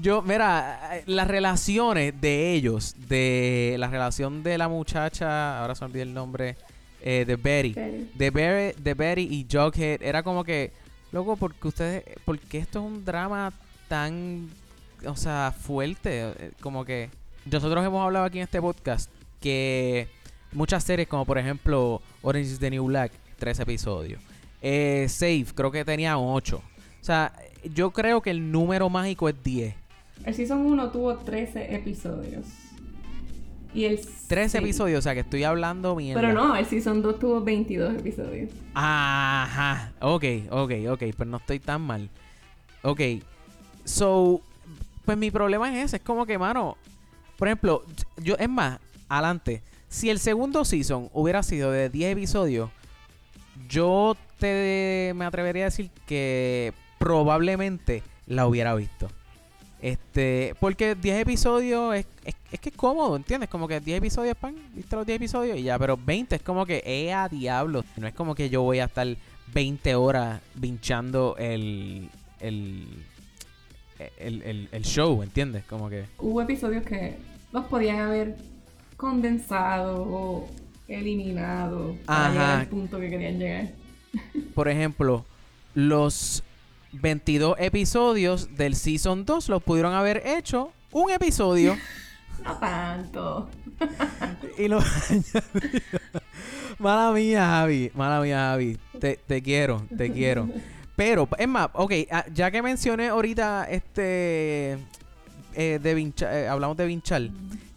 [0.00, 5.90] Yo, mira, las relaciones de ellos, de la relación de la muchacha, ahora se me
[5.90, 6.56] olvidó el nombre,
[7.02, 8.10] eh, de Betty, Betty.
[8.14, 10.72] de Betty, de Betty y Jughead, era como que,
[11.12, 13.52] loco, porque ustedes, porque esto es un drama
[13.88, 14.48] tan,
[15.06, 17.10] o sea, fuerte, eh, como que
[17.50, 19.10] nosotros hemos hablado aquí en este podcast
[19.40, 20.08] que
[20.52, 24.20] muchas series como por ejemplo Orange is the New Black, tres episodios,
[24.60, 26.62] eh, Safe creo que tenía ocho,
[27.00, 27.32] o sea,
[27.74, 29.74] yo creo que el número mágico es 10.
[30.24, 32.46] El Season 1 tuvo 13 episodios.
[33.72, 34.64] Y el 13 sí.
[34.64, 36.20] episodios, o sea que estoy hablando mierda.
[36.20, 38.50] Pero no, el Season 2 tuvo 22 episodios.
[38.74, 39.92] Ajá.
[40.00, 41.02] Ok, ok, ok.
[41.16, 42.10] Pues no estoy tan mal.
[42.82, 43.00] Ok.
[43.84, 44.40] So,
[45.04, 45.96] pues mi problema es ese.
[45.96, 46.76] Es como que, mano.
[47.36, 47.84] Por ejemplo,
[48.18, 48.78] yo, es más,
[49.08, 49.62] adelante.
[49.88, 52.70] Si el segundo season hubiera sido de 10 episodios,
[53.68, 59.08] yo te me atrevería a decir que probablemente la hubiera visto.
[59.82, 63.48] Este, porque 10 episodios es, es, es que es cómodo, ¿entiendes?
[63.48, 66.66] Como que 10 episodios, pan, viste los 10 episodios y ya, pero 20 es como
[66.66, 67.84] que, eh, a diablo.
[67.96, 69.06] No es como que yo voy a estar
[69.54, 72.86] 20 horas vinchando el, el,
[74.18, 75.64] el, el, el show, ¿entiendes?
[75.64, 77.16] Como que, Hubo episodios que
[77.52, 78.36] los podían haber
[78.96, 80.48] condensado o
[80.88, 82.32] eliminado para Ajá.
[82.32, 83.68] llegar al punto que querían llegar.
[84.54, 85.24] Por ejemplo,
[85.74, 86.42] los
[86.92, 91.76] 22 episodios del Season 2 los pudieron haber hecho un episodio
[92.44, 93.50] No tanto.
[94.58, 94.80] y lo
[96.78, 97.90] Mala mía, Javi.
[97.94, 98.78] Mala mía, Javi.
[98.98, 100.48] Te, te quiero, te quiero.
[100.96, 104.78] Pero, es más, ok, ah, ya que mencioné ahorita este.
[105.54, 107.30] eh, de eh, hablamos de Vinchal.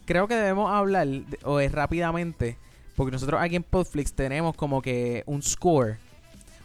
[0.06, 2.58] Creo que debemos hablar, de- o es rápidamente,
[2.95, 5.97] porque nosotros aquí en Podflix tenemos como que un score.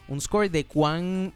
[0.08, 1.32] Un score de cuán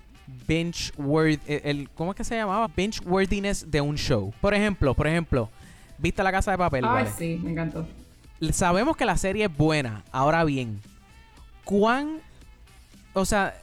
[0.47, 2.69] bench worth el, ¿cómo es que se llamaba?
[2.75, 4.33] Bench worthiness de un show.
[4.41, 5.51] Por ejemplo, por ejemplo,
[5.99, 6.85] ¿viste la casa de papel?
[6.85, 7.11] Ay, Vale?
[7.17, 7.87] sí, me encantó.
[8.53, 10.05] sabemos que la serie es buena.
[10.13, 10.81] Ahora bien,
[11.65, 12.19] ¿cuán,
[13.13, 13.55] o sea,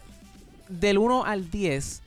[0.68, 2.02] del 1 al 10,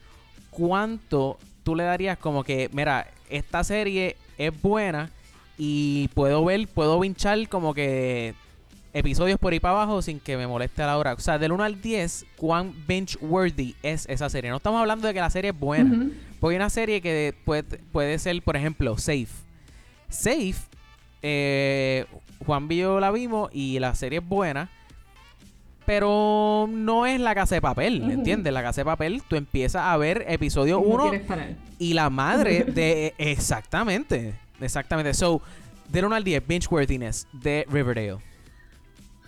[0.49, 5.09] cuánto tú le darías como que, mira, esta serie es buena
[5.57, 8.33] y puedo ver, puedo vinchar como que
[8.93, 11.13] episodios por ahí para abajo sin que me moleste a la hora?
[11.13, 14.49] O sea, del 1 al 10, ¿cuán bench worthy es esa serie?
[14.51, 16.09] No estamos hablando de que la serie es buena.
[16.39, 19.27] Porque hay una serie que puede, puede ser, por ejemplo, Safe.
[20.09, 20.55] Safe,
[21.21, 22.05] eh,
[22.45, 24.69] Juan yo la vimos y la serie es buena.
[25.85, 28.11] Pero no es la casa de papel, Ujú.
[28.11, 28.53] ¿entiendes?
[28.53, 31.55] La casa de papel, tú empiezas a ver episodio No 1 quieres parar.
[31.77, 33.13] y la madre de...
[33.17, 35.13] Exactamente, exactamente.
[35.13, 35.41] So,
[35.89, 38.17] del 1 al 10, binge worthiness de Riverdale.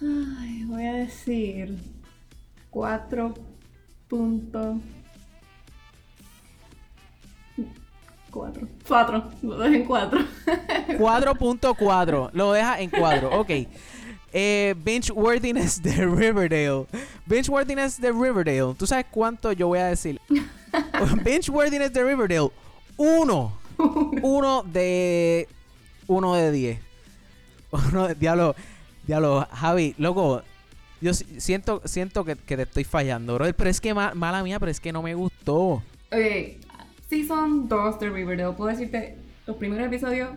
[0.06, 1.78] Ay, voy a decir
[2.70, 3.34] 4
[4.08, 4.78] puntos.
[8.30, 8.68] 4.
[8.88, 9.32] 4.
[9.41, 10.20] Lo dejo en 4.
[10.98, 12.30] 4.4.
[12.34, 13.39] Lo deja en cuadro.
[13.39, 13.50] Ok.
[14.34, 14.76] Eh,
[15.13, 16.86] worthiness de Riverdale.
[17.26, 18.76] Binge worthiness de Riverdale.
[18.78, 20.20] ¿Tú sabes cuánto yo voy a decir?
[21.24, 22.52] binge worthiness de Riverdale.
[22.98, 23.54] Uno.
[24.22, 25.48] Uno de.
[26.08, 26.80] Uno de 10.
[27.72, 28.15] Uno de.
[28.15, 28.56] Diablo.
[29.08, 29.48] Diablo.
[29.52, 30.41] Javi, loco.
[31.02, 33.46] Yo si- siento, siento que, que te estoy fallando, bro.
[33.56, 35.84] Pero es que ma- mala mía, pero es que no me gustó.
[36.12, 36.63] Ok,
[37.10, 38.54] Season 2 de Riverdale.
[38.56, 40.30] Puedo decirte, los primeros episodios,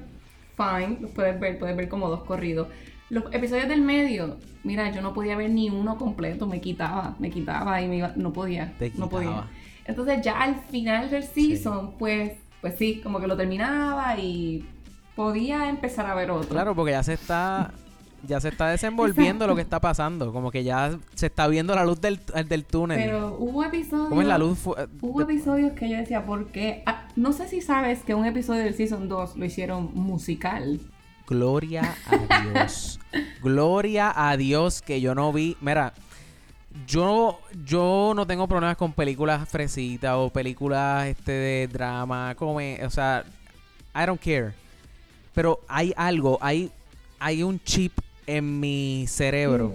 [0.57, 2.68] fine, los puedes ver, puedes ver como dos corridos.
[3.11, 7.31] Los episodios del medio, mira, yo no podía ver ni uno completo, me quitaba, me
[7.31, 9.44] quitaba y me iba, no podía, Te no podía.
[9.87, 14.62] Entonces ya al final del season, pues, pues sí, como que lo terminaba y
[15.16, 16.50] podía empezar a ver otro.
[16.50, 17.72] Claro, porque ya se está
[18.26, 21.85] ya se está desenvolviendo lo que está pasando, como que ya se está viendo la
[21.85, 22.98] luz del, del túnel.
[22.98, 24.09] Pero hubo episodios.
[24.09, 24.59] ¿Cómo es la luz?
[24.76, 26.83] eh, Hubo episodios que yo decía, ¿por qué?
[26.87, 30.81] Ah, no sé si sabes que un episodio del Season 2 lo hicieron musical.
[31.26, 32.98] Gloria a Dios.
[33.42, 35.57] Gloria a Dios que yo no vi.
[35.61, 35.92] Mira,
[36.87, 42.90] yo, yo no tengo problemas con películas fresitas o películas este de drama, come, o
[42.90, 43.24] sea,
[43.94, 44.52] I don't care.
[45.35, 46.70] Pero hay algo, hay,
[47.18, 47.92] hay un chip
[48.28, 49.74] en mi cerebro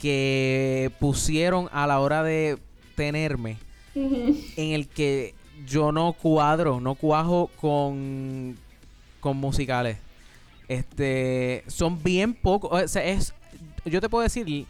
[0.00, 2.58] que pusieron a la hora de
[2.94, 3.58] tenerme
[3.94, 5.34] en el que
[5.66, 8.56] yo no cuadro, no cuajo con,
[9.20, 9.98] con musicales.
[10.68, 13.34] Este, son bien pocos, o sea, es,
[13.84, 14.66] yo te puedo decir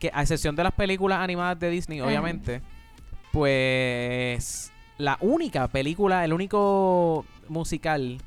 [0.00, 2.60] que a excepción de las películas animadas de Disney, obviamente,
[3.30, 8.18] pues la única película, el único musical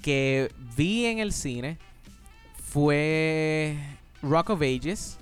[0.00, 1.76] que vi en el cine
[2.70, 3.76] fue
[4.22, 5.18] Rock of Ages.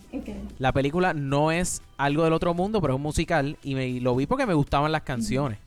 [0.58, 4.00] La película no es algo del otro mundo, pero es un musical y, me, y
[4.00, 5.58] lo vi porque me gustaban las canciones.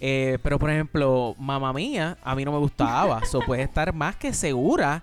[0.00, 3.24] Eh, pero por ejemplo, Mamma Mía, a mí no me gustaba.
[3.30, 5.02] so puedes estar más que segura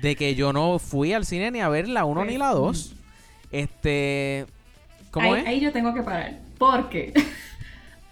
[0.00, 2.94] de que yo no fui al cine ni a ver la 1 ni la 2.
[3.52, 4.46] Este.
[5.10, 5.46] ¿Cómo ahí, es?
[5.46, 6.40] ahí yo tengo que parar.
[6.58, 7.14] Porque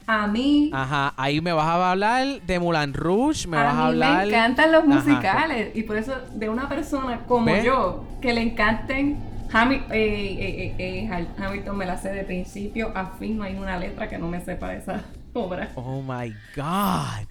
[0.06, 3.76] a mí, Ajá, ahí me vas a hablar de Mulan Rouge, me a vas a
[3.76, 4.16] mí hablar.
[4.18, 5.76] me encantan los Ajá, musicales.
[5.76, 7.64] Y por eso, de una persona como ¿Ves?
[7.64, 9.18] yo, que le encanten.
[9.52, 13.54] Hami- eh, eh, eh, eh, Hamilton me la sé de principio a fin, no hay
[13.54, 15.68] una letra que no me sepa de esa obra.
[15.76, 17.26] Oh my God.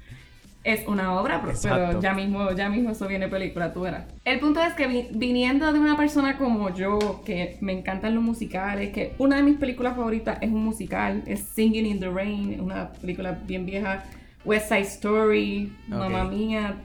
[0.64, 1.86] Es una obra, pero, Exacto.
[1.88, 4.06] pero ya mismo, ya mismo eso viene película, tú verás.
[4.24, 8.24] El punto es que vi- viniendo de una persona como yo, que me encantan los
[8.24, 12.62] musicales, que una de mis películas favoritas es un musical, es Singing in the Rain,
[12.62, 14.06] una película bien vieja,
[14.46, 15.98] West Side Story, Ok.
[15.98, 16.76] Mamma Mía,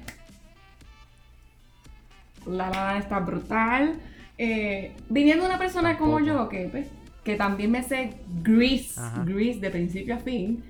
[2.47, 3.95] La La está brutal.
[4.39, 6.89] Eh, viniendo de una persona como yo, que, pues,
[7.25, 9.01] que también me sé Grease.
[9.25, 10.63] Grease de principio a fin,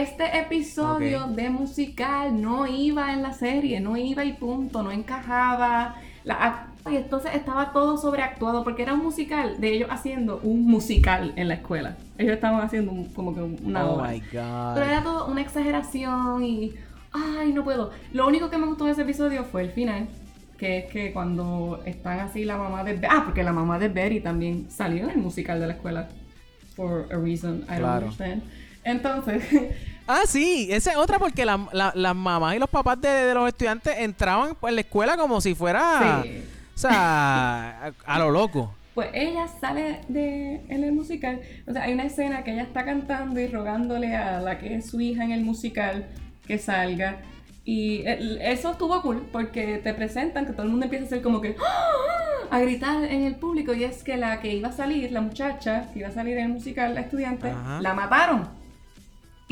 [0.00, 1.30] este episodio Ok.
[1.32, 5.96] de musical no iba en la serie, no iba y punto, no encajaba.
[6.24, 11.32] La y entonces estaba todo sobreactuado porque era un musical de ellos haciendo un musical
[11.36, 11.96] en la escuela.
[12.18, 14.10] Ellos estaban haciendo un- como que una Oh obra.
[14.10, 14.74] my God.
[14.74, 16.72] Pero era todo una exageración y.
[17.12, 17.90] Ay, no puedo.
[18.12, 20.08] Lo único que me gustó de ese episodio fue el final.
[20.58, 23.04] que es que cuando están así la mamá de...
[23.10, 26.08] Ah, porque la mamá de Betty también salió en el musical de la escuela.
[26.76, 28.06] For a reason I don't Claro.
[28.06, 28.42] understand.
[28.84, 29.42] Entonces,
[30.08, 33.34] Ah, sí, esa es otra porque la- la- las mamás y los papás de, de
[33.34, 36.42] los estudiantes entraban en la escuela como si fuera, sí.
[36.74, 38.74] o sea, a, a lo loco.
[38.94, 41.40] Pues ella sale de, en el musical.
[41.68, 44.90] O sea, hay una escena que ella está cantando y rogándole a la que es
[44.90, 46.06] su hija en el musical
[46.46, 47.18] que salga.
[47.64, 51.40] Y eso estuvo cool porque te presentan que todo el mundo empieza a hacer como
[51.40, 52.48] que ¡Ah!
[52.50, 53.72] a gritar en el público.
[53.72, 56.46] Y es que la que iba a salir, la muchacha que iba a salir en
[56.46, 57.80] el musical, la estudiante, Ajá.
[57.80, 58.61] la mataron.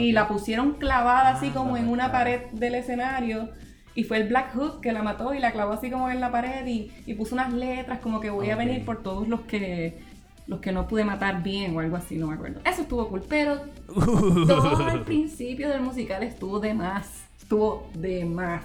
[0.01, 3.51] Y la pusieron clavada así Ah, como en una pared del escenario.
[3.95, 6.31] Y fue el Black Hook que la mató y la clavó así como en la
[6.31, 9.99] pared y, y puso unas letras como que voy a venir por todos los que
[10.47, 12.61] los que no pude matar bien o algo así, no me acuerdo.
[12.65, 17.09] Eso estuvo cool, pero todo al principio del musical estuvo de más.
[17.41, 18.65] Estuvo de más.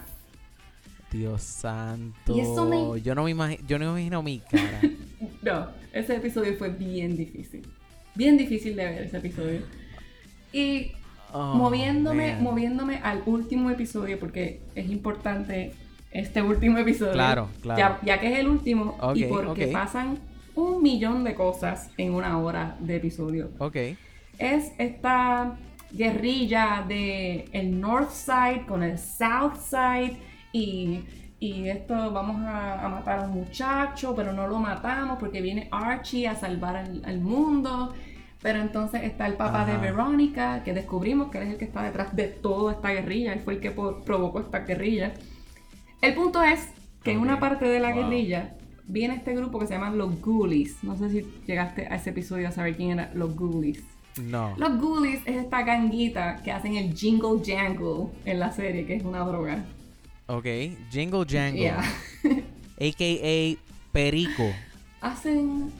[1.12, 2.36] Dios santo.
[2.36, 4.82] Y eso me- Yo no me imagino, yo no me imagino mi cara.
[5.42, 7.68] No, ese episodio fue bien difícil.
[8.16, 9.62] Bien difícil de ver ese episodio.
[10.52, 10.92] Y
[11.34, 12.44] Oh, moviéndome, man.
[12.44, 15.74] moviéndome al último episodio, porque es importante
[16.12, 17.14] este último episodio.
[17.14, 17.80] Claro, claro.
[17.80, 20.20] Ya, ya que es el último, y porque pasan
[20.56, 23.52] un millón de cosas en una hora de episodio.
[23.60, 23.76] Ok.
[24.38, 25.58] Es esta
[25.92, 30.18] guerrilla de el North Side con el South Side
[30.52, 31.02] y,
[31.40, 35.68] y esto vamos a, a matar a un muchacho, pero no lo matamos porque viene
[35.72, 37.94] Archie a salvar al, al mundo.
[38.46, 39.76] Pero entonces está el papá de.
[39.78, 43.40] Verónica, que descubrimos que él es el que está detrás de toda esta guerrilla, él
[43.40, 45.14] fue el que provocó esta guerrilla.
[46.00, 46.60] El punto es
[47.04, 48.04] que en una parte de la Wow.
[48.04, 48.54] guerrilla
[48.88, 50.84] viene este grupo que se llama los Ghoulies.
[50.84, 53.84] No sé si llegaste a ese episodio a saber quién eran los Ghoulies.
[54.22, 54.54] No.
[54.58, 59.04] Los Ghoulies es esta ganguita que hacen el jingle jangle en la serie, que es
[59.04, 59.66] una droga.
[60.28, 60.46] Ok.
[60.92, 61.60] Jingle Jangle.
[61.60, 61.82] Yeah.
[62.80, 63.60] AKA
[63.92, 64.44] Perico.
[65.02, 65.72] hacen.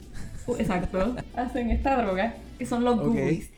[0.48, 1.14] uh, Exacto.
[1.36, 2.34] hacen esta droga.
[2.58, 3.04] Que son los Ok.
[3.06, 3.50] Ghoulies.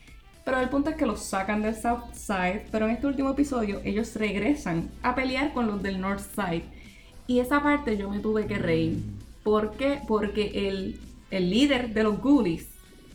[0.45, 2.65] Pero el punto es que los sacan del South Side.
[2.71, 6.63] Pero en este último episodio, ellos regresan a pelear con los del North Side.
[7.27, 8.97] Y esa parte yo me tuve que reír.
[9.43, 9.99] ¿Por qué?
[10.07, 12.67] Porque el, el líder de los Ghoulies,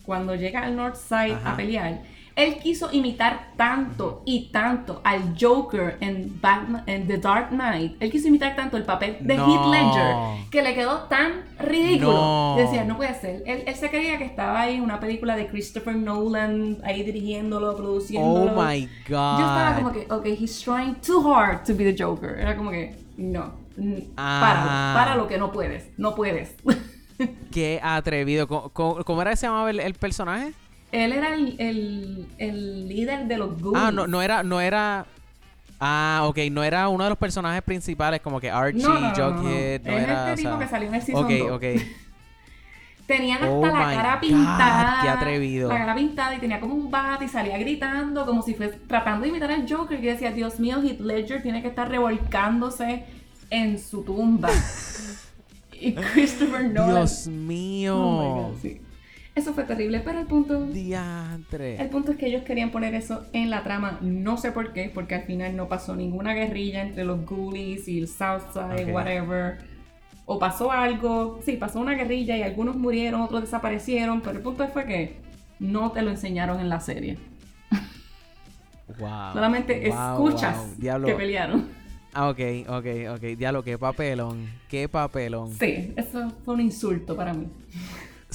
[0.05, 1.53] cuando llega al North Side Ajá.
[1.53, 2.01] a pelear,
[2.35, 7.95] él quiso imitar tanto y tanto al Joker en, Batman, en The Dark Knight.
[8.01, 9.45] Él quiso imitar tanto el papel de No.
[9.47, 12.11] Heath Ledger que le quedó tan ridículo.
[12.11, 12.55] No.
[12.57, 13.41] Decía, no puede ser.
[13.45, 17.75] Él, él se creía que estaba ahí en una película de Christopher Nolan, ahí dirigiéndolo,
[17.77, 18.51] produciéndolo.
[18.51, 19.39] Oh my god.
[19.39, 22.37] Yo estaba como que, ok, he's trying too hard to be the Joker.
[22.39, 23.53] Era como que, no,
[24.17, 24.39] Ah.
[24.41, 24.67] páralo,
[24.99, 26.55] páralo que no puedes, no puedes.
[27.51, 28.47] Qué atrevido.
[28.47, 30.53] ¿Cómo, cómo- cómo era que se llamaba el, el personaje?
[31.03, 33.83] Él era el, el, el líder de los Ghoulies.
[33.83, 35.05] Ah, no, no era, no era.
[35.79, 39.11] Ah, ok, no era uno de los personajes principales, como que Archie, No, no, no,
[39.17, 39.37] no, no.
[39.41, 40.13] Jughead, no, Es era.
[40.19, 41.51] este o tipo sea- que salió en el season Ok, 2.
[41.51, 41.63] ok.
[43.07, 44.99] Tenían hasta Oh la cara God, pintada.
[45.03, 45.69] qué atrevido.
[45.69, 49.23] La cara pintada y tenía como un bat y salía gritando como si fuese tratando
[49.23, 49.99] de imitar al Joker.
[50.03, 53.05] Y decía, Dios mío, Heath Ledger tiene que estar revolcándose
[53.51, 54.49] en su tumba.
[55.73, 56.95] y Christopher Nolan.
[56.95, 57.95] Dios mío.
[57.95, 58.81] Oh my God, sí.
[59.35, 61.77] Eso fue terrible, pero el punto, el Diantre.
[61.91, 63.99] punto es que ellos querían poner eso en la trama.
[64.01, 67.99] No sé por qué, porque al final no pasó ninguna guerrilla entre los Ghoulies y
[67.99, 69.57] el Southside, whatever.
[70.25, 74.65] O pasó algo, sí, pasó una guerrilla y algunos murieron, otros desaparecieron, pero el punto
[74.69, 75.17] fue que
[75.59, 77.17] no te lo enseñaron en la serie.
[78.99, 79.33] Wow.
[79.33, 81.03] Solamente Wow, escuchas wow.
[81.03, 81.67] Que pelearon.
[82.13, 83.21] Ah, ok, ok, ok.
[83.37, 84.47] Diablo, qué papelón.
[84.69, 85.51] Qué papelón.
[85.51, 87.47] Sí, eso fue un insulto para mí.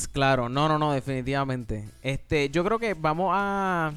[0.09, 1.89] Claro, no, no, no, definitivamente.
[2.03, 3.93] Este, yo creo que vamos a.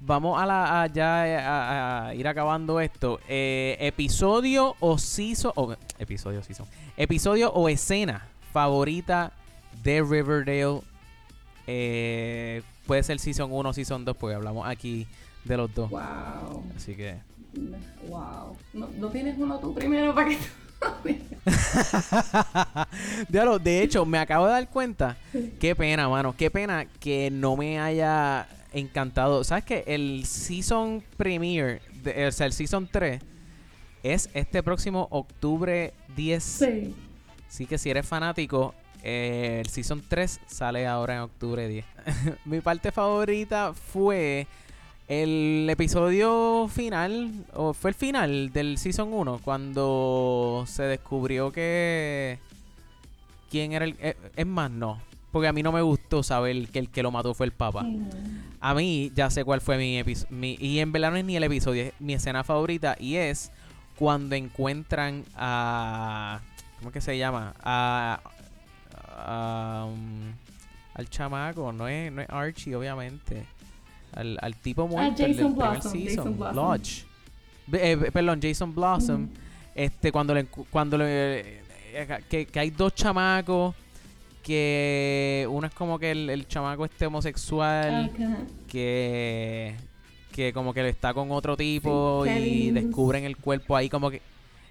[0.00, 3.18] Vamos a, la, a ya eh, a, a ir acabando esto.
[3.28, 5.52] Eh, episodio o season.
[5.56, 6.66] O, episodio season.
[6.96, 9.32] Episodio o escena favorita
[9.82, 10.82] de Riverdale.
[11.66, 15.06] Eh, puede ser season 1 o season 2, porque hablamos aquí
[15.44, 15.90] de los dos.
[15.90, 16.64] Wow.
[16.76, 17.16] Así que.
[18.08, 18.56] Wow.
[18.72, 20.38] ¿No, no tienes uno tú primero para que
[23.28, 25.16] Diablo, de hecho, me acabo de dar cuenta.
[25.60, 26.34] Qué pena, mano.
[26.36, 29.44] Qué pena que no me haya encantado.
[29.44, 29.84] ¿Sabes qué?
[29.86, 33.20] El season premiere, de- o sea, el season 3,
[34.02, 36.42] es este próximo octubre 10.
[36.42, 36.94] Sí.
[37.48, 41.84] Así que si eres fanático, eh, el season 3 sale ahora en octubre 10.
[42.44, 44.46] Mi parte favorita fue
[45.08, 52.38] el episodio final, o fue el final del season 1, cuando se descubrió que...
[53.50, 53.96] ¿Quién era el...?
[54.00, 55.00] eh, es más, no.
[55.32, 57.86] Porque a mí no me gustó saber que el que lo mató fue el Papa.
[58.60, 60.36] A mí ya sé cuál fue mi episodio.
[60.40, 62.96] Y en verdad no es ni el episodio, es mi escena favorita.
[62.98, 63.52] Y es
[63.98, 66.40] cuando encuentran a.
[66.78, 67.54] ¿Cómo que se llama?
[67.62, 68.20] A,
[69.18, 70.32] a, um,
[70.94, 73.44] al chamaco, no es, no es Archie, obviamente.
[74.12, 76.56] Al, al tipo muerto, el del Jason primer Blossom, season, Jason Blossom.
[76.56, 77.04] Lodge.
[77.72, 79.28] Eh, perdón, Jason Blossom.
[79.74, 81.40] Este, cuando le, cuando le,
[81.92, 83.74] eh, que, que hay dos chamacos
[84.42, 88.38] que uno es como que el, el chamaco este homosexual Ajá.
[88.66, 89.74] que
[90.32, 94.22] que como que está con otro tipo Sí, y descubren el cuerpo ahí como que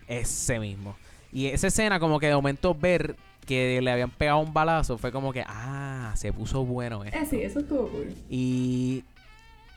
[0.07, 0.95] ese mismo.
[1.31, 3.15] Y esa escena como que de momento ver
[3.45, 7.17] que le habían pegado un balazo fue como que ah, se puso bueno esto.
[7.17, 8.13] Eh, sí, eso estuvo cool.
[8.29, 9.03] Y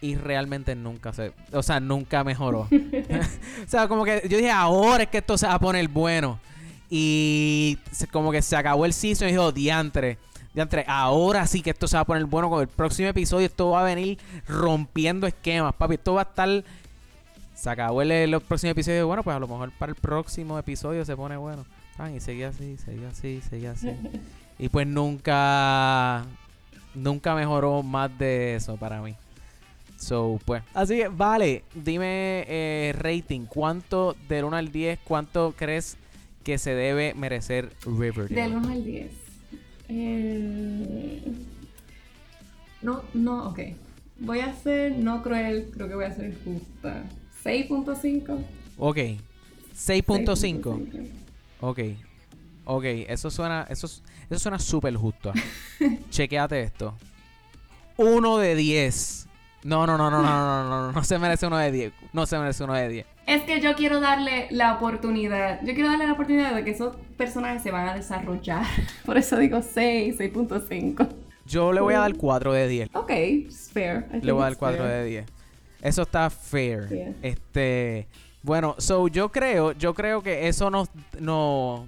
[0.00, 2.60] y realmente nunca se, o sea, nunca mejoró.
[2.70, 6.38] o sea, como que yo dije, ahora es que esto se va a poner bueno.
[6.88, 10.18] Y se- como que se acabó el season y dijo, diantre,
[10.54, 13.46] diantre, ahora sí que esto se va a poner bueno con el próximo episodio.
[13.46, 15.94] Esto va a venir rompiendo esquemas, papi.
[15.94, 16.64] Esto va a estar...
[17.54, 19.06] Se acabó el, el próximo episodio.
[19.06, 21.66] Bueno, pues a lo mejor para el próximo episodio se pone bueno.
[21.98, 23.90] Ah, y seguía así, seguía así, seguía así.
[24.58, 26.24] y pues nunca...
[26.94, 29.14] Nunca mejoró más de eso para mí.
[30.00, 30.62] So, pues.
[30.72, 33.42] Así que, vale, dime eh, rating.
[33.46, 35.98] ¿Cuánto del 1 al 10, cuánto crees
[36.42, 38.34] que se debe merecer Riverdale?
[38.40, 39.10] Del 1 al 10.
[39.90, 41.22] Eh,
[42.80, 43.60] no, no, ok.
[44.20, 47.04] Voy a ser no cruel, creo que voy a ser justa.
[47.44, 48.42] 6.5.
[48.78, 48.96] Ok.
[49.76, 51.08] 6.5.
[51.60, 51.78] Ok.
[52.64, 55.32] Ok, eso suena, eso, es- eso suena súper justo.
[56.10, 56.94] Chequeate esto.
[57.96, 59.26] 1 de 10.
[59.62, 61.92] No, no, no, no, no, no, no, no, no se merece uno de 10.
[62.12, 63.06] No se merece uno de 10.
[63.26, 65.60] Es que yo quiero darle la oportunidad.
[65.62, 68.64] Yo quiero darle la oportunidad de que esos personajes se van a desarrollar.
[69.04, 71.08] Por eso digo 6, 6.5.
[71.46, 72.90] Yo le voy a dar 4 de 10.
[72.94, 74.06] Ok, it's fair.
[74.14, 74.90] I Le voy a dar it's 4 fair.
[74.90, 75.26] de 10.
[75.82, 76.88] Eso está fair.
[76.88, 77.12] Yeah.
[77.22, 78.06] Este,
[78.42, 80.88] bueno, so yo creo, yo creo que eso nos,
[81.18, 81.86] no,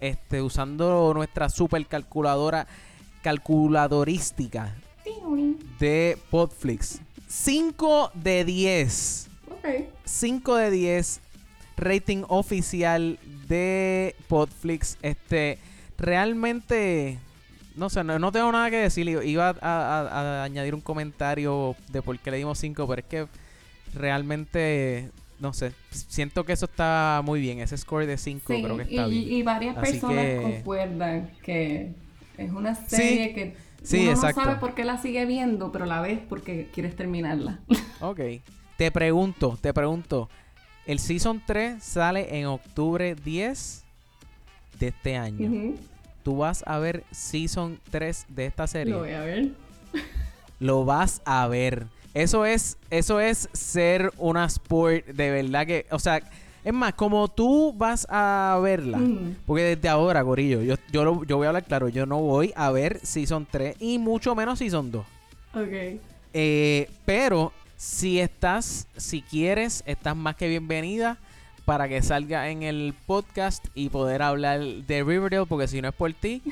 [0.00, 2.66] este, usando nuestra super calculadora,
[3.22, 4.74] calculadorística
[5.78, 7.00] de Podflix.
[7.28, 9.28] 5 de 10.
[9.50, 9.66] Ok.
[10.04, 11.20] 5 de 10
[11.76, 14.96] rating oficial de Podflix.
[15.02, 15.58] Este,
[15.96, 17.18] realmente,
[17.76, 19.06] no sé, no, no tengo nada que decir.
[19.08, 23.06] Iba a, a- a añadir un comentario de por qué le dimos 5, pero es
[23.06, 23.26] que
[23.94, 27.60] realmente, no sé, siento que eso está muy bien.
[27.60, 29.32] Ese score de 5 Sí, creo que está y, bien.
[29.32, 31.92] y varias Así personas que- concuerdan que
[32.38, 34.40] es una serie que sí, uno exacto.
[34.40, 37.60] no sabe por qué la sigue viendo, pero la ves porque quieres terminarla.
[38.00, 38.20] Ok.
[38.76, 40.28] Te pregunto, te pregunto.
[40.86, 43.84] El Season 3 sale en octubre 10
[44.78, 45.48] de este año.
[45.48, 45.76] Ujú.
[46.22, 48.92] tú vas a ver Season 3 de esta serie.
[48.92, 49.48] Lo voy a ver.
[50.60, 51.86] Lo vas a ver.
[52.14, 56.20] Eso es, eso es ser una sport de verdad que, o sea,
[56.68, 59.36] es más, como tú vas a verla, Mm.
[59.46, 62.52] porque desde ahora, Gorillo, yo, yo, lo- yo voy a hablar claro, yo no voy
[62.56, 65.06] a ver Season 3 y mucho menos Season 2.
[65.54, 66.00] Ok.
[66.34, 71.16] Eh, pero si estás, si quieres, estás más que bienvenida
[71.64, 75.94] para que salga en el podcast y poder hablar de Riverdale, porque si no es
[75.94, 76.42] por ti,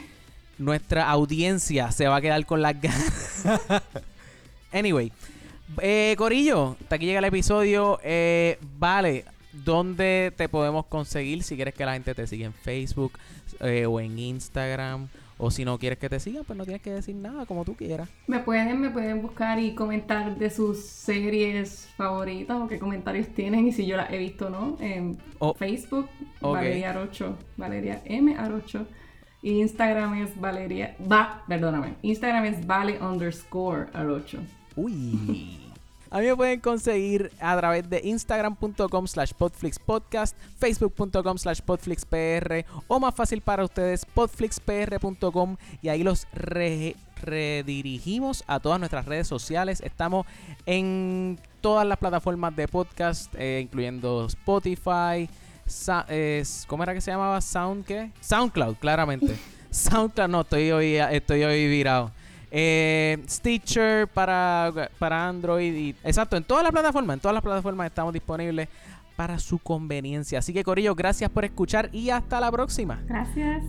[0.59, 3.45] nuestra audiencia se va a quedar con las ganas.
[4.73, 5.13] anyway,
[5.83, 7.99] eh, Corillo, hasta aquí llega el episodio.
[8.03, 9.25] Eh, vale,
[9.65, 13.13] ¿dónde te podemos conseguir si quieres que la gente te siga en Facebook
[13.61, 15.09] eh, o en Instagram?
[15.39, 17.75] O si no quieres que te sigan, pues no tienes que decir nada, como tú
[17.77, 18.09] quieras.
[18.27, 23.69] Me pueden, me pueden buscar y comentar de sus series favoritas o qué comentarios tienen
[23.69, 24.77] y si yo las he visto o no.
[24.81, 25.53] En Oh.
[25.53, 26.09] Facebook,
[26.41, 26.55] Ok.
[26.55, 28.35] Valeria Arocho, Valeria M.
[28.39, 28.87] Arocho.
[29.43, 31.97] Y Instagram es Valeria, va, perdóname.
[32.01, 34.39] Instagram es vale underscore Arocho.
[34.75, 35.66] Uy.
[36.11, 43.01] A mí me pueden conseguir a través de instagram.com slash podflixpodcast, facebook.com slash podflixpr o
[43.01, 49.81] más fácil para ustedes podflixpr.com y ahí los re- redirigimos a todas nuestras redes sociales.
[49.81, 50.27] Estamos
[50.67, 55.29] en todas las plataformas de podcast, eh, incluyendo Spotify,
[55.67, 56.07] Sa-
[56.69, 57.41] ¿cómo era que se llamaba?
[57.41, 58.13] Sound qué?
[58.21, 59.37] SoundCloud, claramente.
[59.71, 62.13] SoundCloud, no, estoy hoy, estoy hoy virado.
[62.59, 65.75] Eh, Stitcher para, para Android.
[65.75, 67.15] Y, exacto, en todas las plataformas.
[67.15, 68.71] En todas las plataformas estamos disponibles
[69.15, 70.39] para su conveniencia.
[70.39, 73.03] Así que, Corillo, gracias por escuchar y hasta la próxima.
[73.07, 73.63] Gracias.